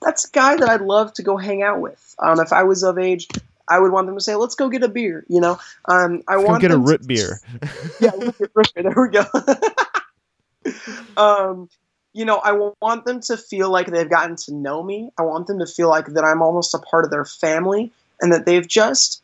[0.00, 2.84] "That's a guy that I'd love to go hang out with." Um, if I was
[2.84, 3.26] of age,
[3.68, 6.36] I would want them to say, "Let's go get a beer." You know, um, I
[6.36, 7.40] Let's want get a root to- beer.
[8.00, 8.36] yeah, root
[8.74, 9.24] beer, there we go.
[11.16, 11.68] um,
[12.12, 15.10] you know, I want them to feel like they've gotten to know me.
[15.18, 18.32] I want them to feel like that I'm almost a part of their family, and
[18.32, 19.22] that they've just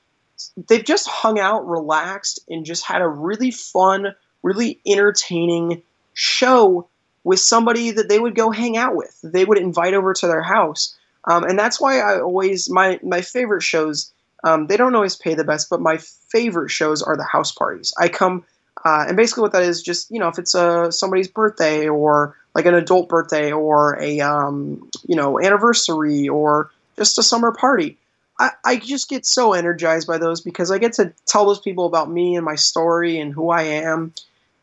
[0.69, 5.83] they've just hung out, relaxed, and just had a really fun, really entertaining
[6.15, 6.89] show
[7.25, 9.19] with somebody that they would go hang out with.
[9.23, 13.21] They would invite over to their house, um, and that's why I always my my
[13.21, 14.13] favorite shows.
[14.45, 17.95] Um, they don't always pay the best, but my favorite shows are the house parties.
[17.99, 18.45] I come,
[18.85, 22.37] uh, and basically what that is, just you know, if it's a somebody's birthday or
[22.55, 27.97] like an adult birthday or a um, you know anniversary or just a summer party.
[28.39, 31.87] I, I just get so energized by those because I get to tell those people
[31.87, 34.13] about me and my story and who I am,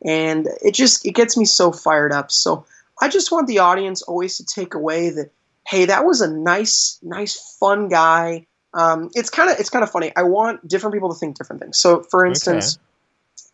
[0.03, 2.31] and it just it gets me so fired up.
[2.31, 2.65] So
[3.01, 5.31] I just want the audience always to take away that
[5.67, 8.47] hey, that was a nice, nice, fun guy.
[8.73, 10.11] Um, it's kind of it's kind of funny.
[10.15, 11.79] I want different people to think different things.
[11.79, 12.77] So, for instance,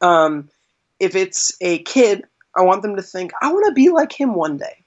[0.02, 0.50] um,
[1.00, 2.24] if it's a kid,
[2.56, 4.84] I want them to think I want to be like him one day.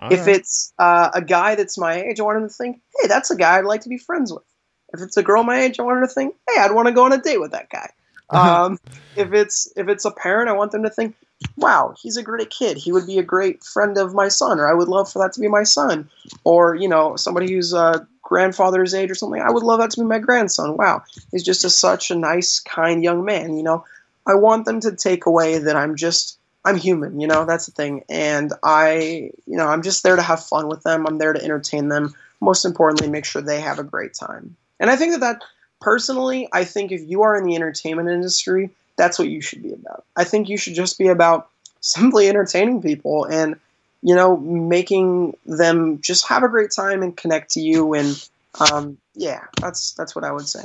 [0.00, 0.36] All if right.
[0.36, 3.36] it's uh, a guy that's my age, I want them to think, hey, that's a
[3.36, 4.44] guy I'd like to be friends with.
[4.92, 6.94] If it's a girl my age, I want her to think, hey, I'd want to
[6.94, 7.90] go on a date with that guy.
[8.30, 8.78] Um,
[9.16, 11.16] if it's if it's a parent, I want them to think,
[11.56, 12.76] wow, he's a great kid.
[12.76, 15.32] He would be a great friend of my son, or I would love for that
[15.34, 16.08] to be my son.
[16.44, 19.40] Or you know, somebody who's uh, grandfather's age or something.
[19.40, 20.76] I would love that to be my grandson.
[20.76, 23.56] Wow, he's just a, such a nice, kind young man.
[23.56, 23.84] You know,
[24.26, 27.20] I want them to take away that I'm just I'm human.
[27.20, 30.68] You know, that's the thing, and I you know I'm just there to have fun
[30.68, 31.06] with them.
[31.06, 32.14] I'm there to entertain them.
[32.40, 34.56] Most importantly, make sure they have a great time.
[34.78, 35.42] And I think that that
[35.80, 39.72] personally, I think if you are in the entertainment industry, that's what you should be
[39.72, 40.04] about.
[40.16, 41.48] I think you should just be about
[41.80, 43.58] simply entertaining people and
[44.02, 48.28] you know making them just have a great time and connect to you and
[48.72, 50.64] um, yeah that's that's what i would say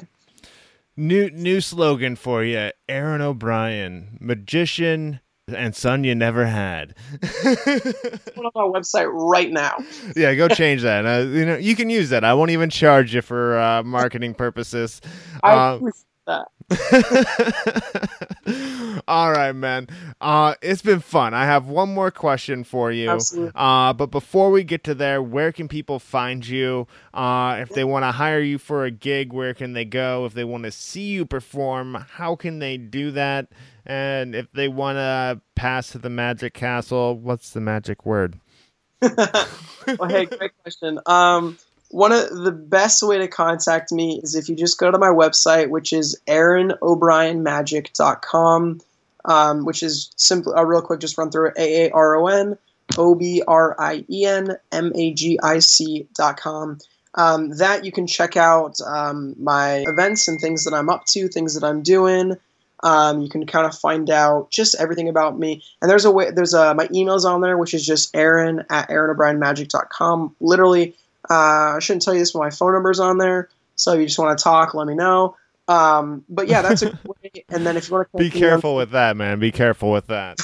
[0.95, 6.95] New new slogan for you, Aaron O'Brien, magician and son you never had.
[7.21, 9.77] Put on my website right now
[10.15, 11.05] yeah, go change that.
[11.05, 12.23] Uh, you know, you can use that.
[12.23, 15.01] I won't even charge you for uh, marketing purposes.
[15.43, 16.47] i Um, appreciate that
[19.07, 19.87] All right, man.
[20.21, 21.33] Uh, it's been fun.
[21.33, 23.09] I have one more question for you.
[23.09, 23.51] Absolutely.
[23.55, 26.87] Uh, but before we get to there, where can people find you?
[27.13, 30.25] Uh, if they want to hire you for a gig, where can they go?
[30.25, 33.47] If they want to see you perform, how can they do that?
[33.85, 38.39] And if they want to pass to the Magic Castle, what's the magic word?
[39.01, 40.99] well, hey, great question.
[41.05, 41.57] Um,
[41.93, 45.09] one of the best way to contact me is if you just go to my
[45.09, 48.81] website, which is AaronO'BrienMagic.com,
[49.25, 52.25] um, which is simply, uh, real quick, just run through it A A R O
[52.27, 52.57] N
[52.97, 56.79] O B R I E N M A G I C.com.
[57.15, 61.27] Um, that you can check out um, my events and things that I'm up to,
[61.27, 62.37] things that I'm doing.
[62.81, 65.61] Um, you can kind of find out just everything about me.
[65.81, 68.89] And there's a way, there's a, my email's on there, which is just Aaron at
[68.89, 70.35] AaronO'BrienMagic.com.
[70.41, 70.95] Literally,
[71.29, 73.49] uh, I shouldn't tell you this, but my phone number's on there.
[73.75, 75.35] So if you just want to talk, let me know.
[75.67, 77.45] Um, but yeah, that's a good way.
[77.49, 79.39] And then if you want to Be careful with that, man.
[79.39, 80.37] Be careful with that.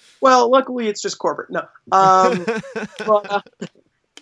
[0.20, 1.50] well, luckily it's just corporate.
[1.50, 1.66] No.
[1.90, 2.44] Um,
[2.98, 3.40] but, uh,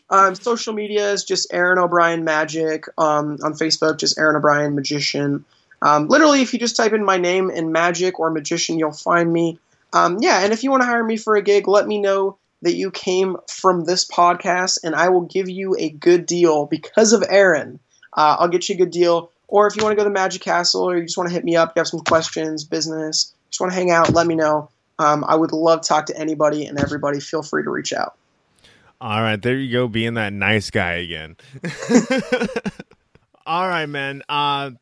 [0.09, 2.87] um, social media is just Aaron O'Brien Magic.
[2.99, 5.45] Um, on Facebook, just Aaron O'Brien Magician.
[5.83, 9.33] Um, literally, if you just type in my name and magic or magician, you'll find
[9.33, 9.59] me.
[9.93, 12.37] Um, yeah, and if you want to hire me for a gig, let me know
[12.63, 17.13] that you came from this podcast, and I will give you a good deal because
[17.13, 17.81] of Aaron.
[18.17, 19.31] Uh, I'll get you a good deal.
[19.49, 21.45] Or if you want to go to Magic Castle, or you just want to hit
[21.45, 24.71] me up, you have some questions, business, just want to hang out, let me know.
[24.99, 27.21] Um, I would love to talk to anybody and everybody.
[27.21, 28.17] Feel free to reach out.
[29.01, 31.37] All right, there you go, being that nice guy again.
[33.47, 34.23] All right, man.
[34.29, 34.73] Uh,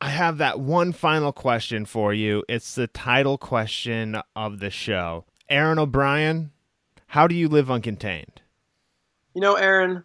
[0.00, 2.42] I have that one final question for you.
[2.48, 5.24] It's the title question of the show.
[5.48, 6.50] Aaron O'Brien,
[7.06, 8.38] how do you live uncontained?
[9.34, 10.04] You know, Aaron,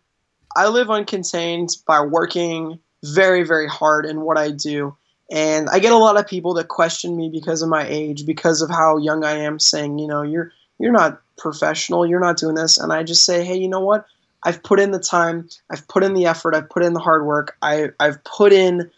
[0.55, 4.95] I live uncontained by working very, very hard in what I do.
[5.31, 8.61] And I get a lot of people that question me because of my age, because
[8.61, 12.55] of how young I am, saying, you know, you're you're not professional, you're not doing
[12.55, 12.77] this.
[12.77, 14.05] And I just say, hey, you know what?
[14.43, 17.25] I've put in the time, I've put in the effort, I've put in the hard
[17.25, 18.89] work, I, I've put in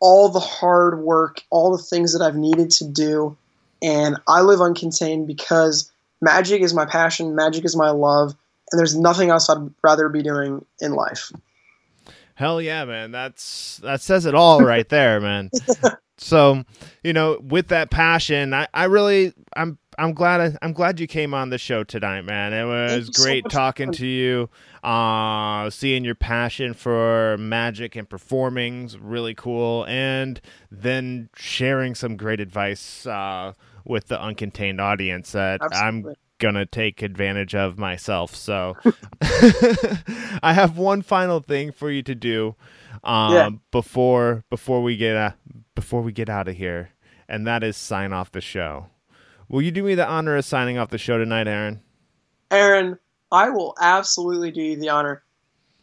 [0.00, 3.36] all the hard work, all the things that I've needed to do,
[3.82, 8.34] and I live uncontained because magic is my passion, magic is my love,
[8.70, 11.32] and there's nothing else I'd rather be doing in life.
[12.34, 13.10] Hell yeah, man.
[13.10, 15.50] That's that says it all right there, man.
[16.18, 16.64] so
[17.02, 21.06] you know with that passion i, I really i'm i'm glad I, i'm glad you
[21.06, 24.50] came on the show tonight man it was great so talking to you
[24.82, 30.40] uh seeing your passion for magic and performing really cool and
[30.70, 33.52] then sharing some great advice uh
[33.88, 36.10] with the uncontained audience that Absolutely.
[36.10, 38.76] i'm gonna take advantage of myself so
[40.42, 42.54] i have one final thing for you to do
[43.04, 43.50] um, yeah.
[43.70, 45.32] before before we get uh,
[45.74, 46.90] before we get out of here,
[47.28, 48.86] and that is sign off the show.
[49.48, 51.80] Will you do me the honor of signing off the show tonight, Aaron?
[52.50, 52.98] Aaron,
[53.30, 55.22] I will absolutely do you the honor.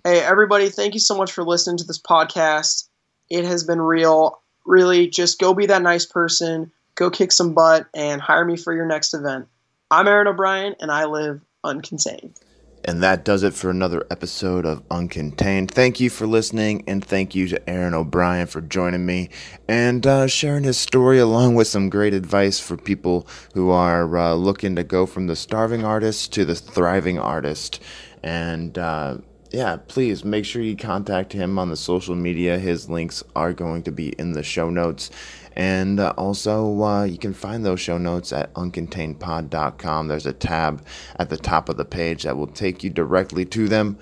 [0.04, 2.90] Hey, everybody, thank you so much for listening to this podcast.
[3.30, 4.42] It has been real.
[4.66, 8.74] Really, just go be that nice person, go kick some butt, and hire me for
[8.74, 9.48] your next event.
[9.92, 12.40] I'm Aaron O'Brien, and I live uncontained.
[12.88, 15.72] And that does it for another episode of Uncontained.
[15.72, 19.30] Thank you for listening, and thank you to Aaron O'Brien for joining me
[19.68, 24.34] and uh, sharing his story along with some great advice for people who are uh,
[24.36, 27.82] looking to go from the starving artist to the thriving artist.
[28.22, 29.18] And uh,
[29.50, 32.60] yeah, please make sure you contact him on the social media.
[32.60, 35.10] His links are going to be in the show notes.
[35.56, 40.08] And uh, also, uh, you can find those show notes at uncontainedpod.com.
[40.08, 40.86] There's a tab
[41.18, 43.98] at the top of the page that will take you directly to them.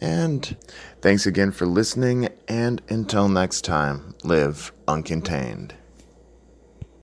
[0.00, 0.56] And
[1.00, 2.28] thanks again for listening.
[2.48, 5.72] And until next time, live uncontained.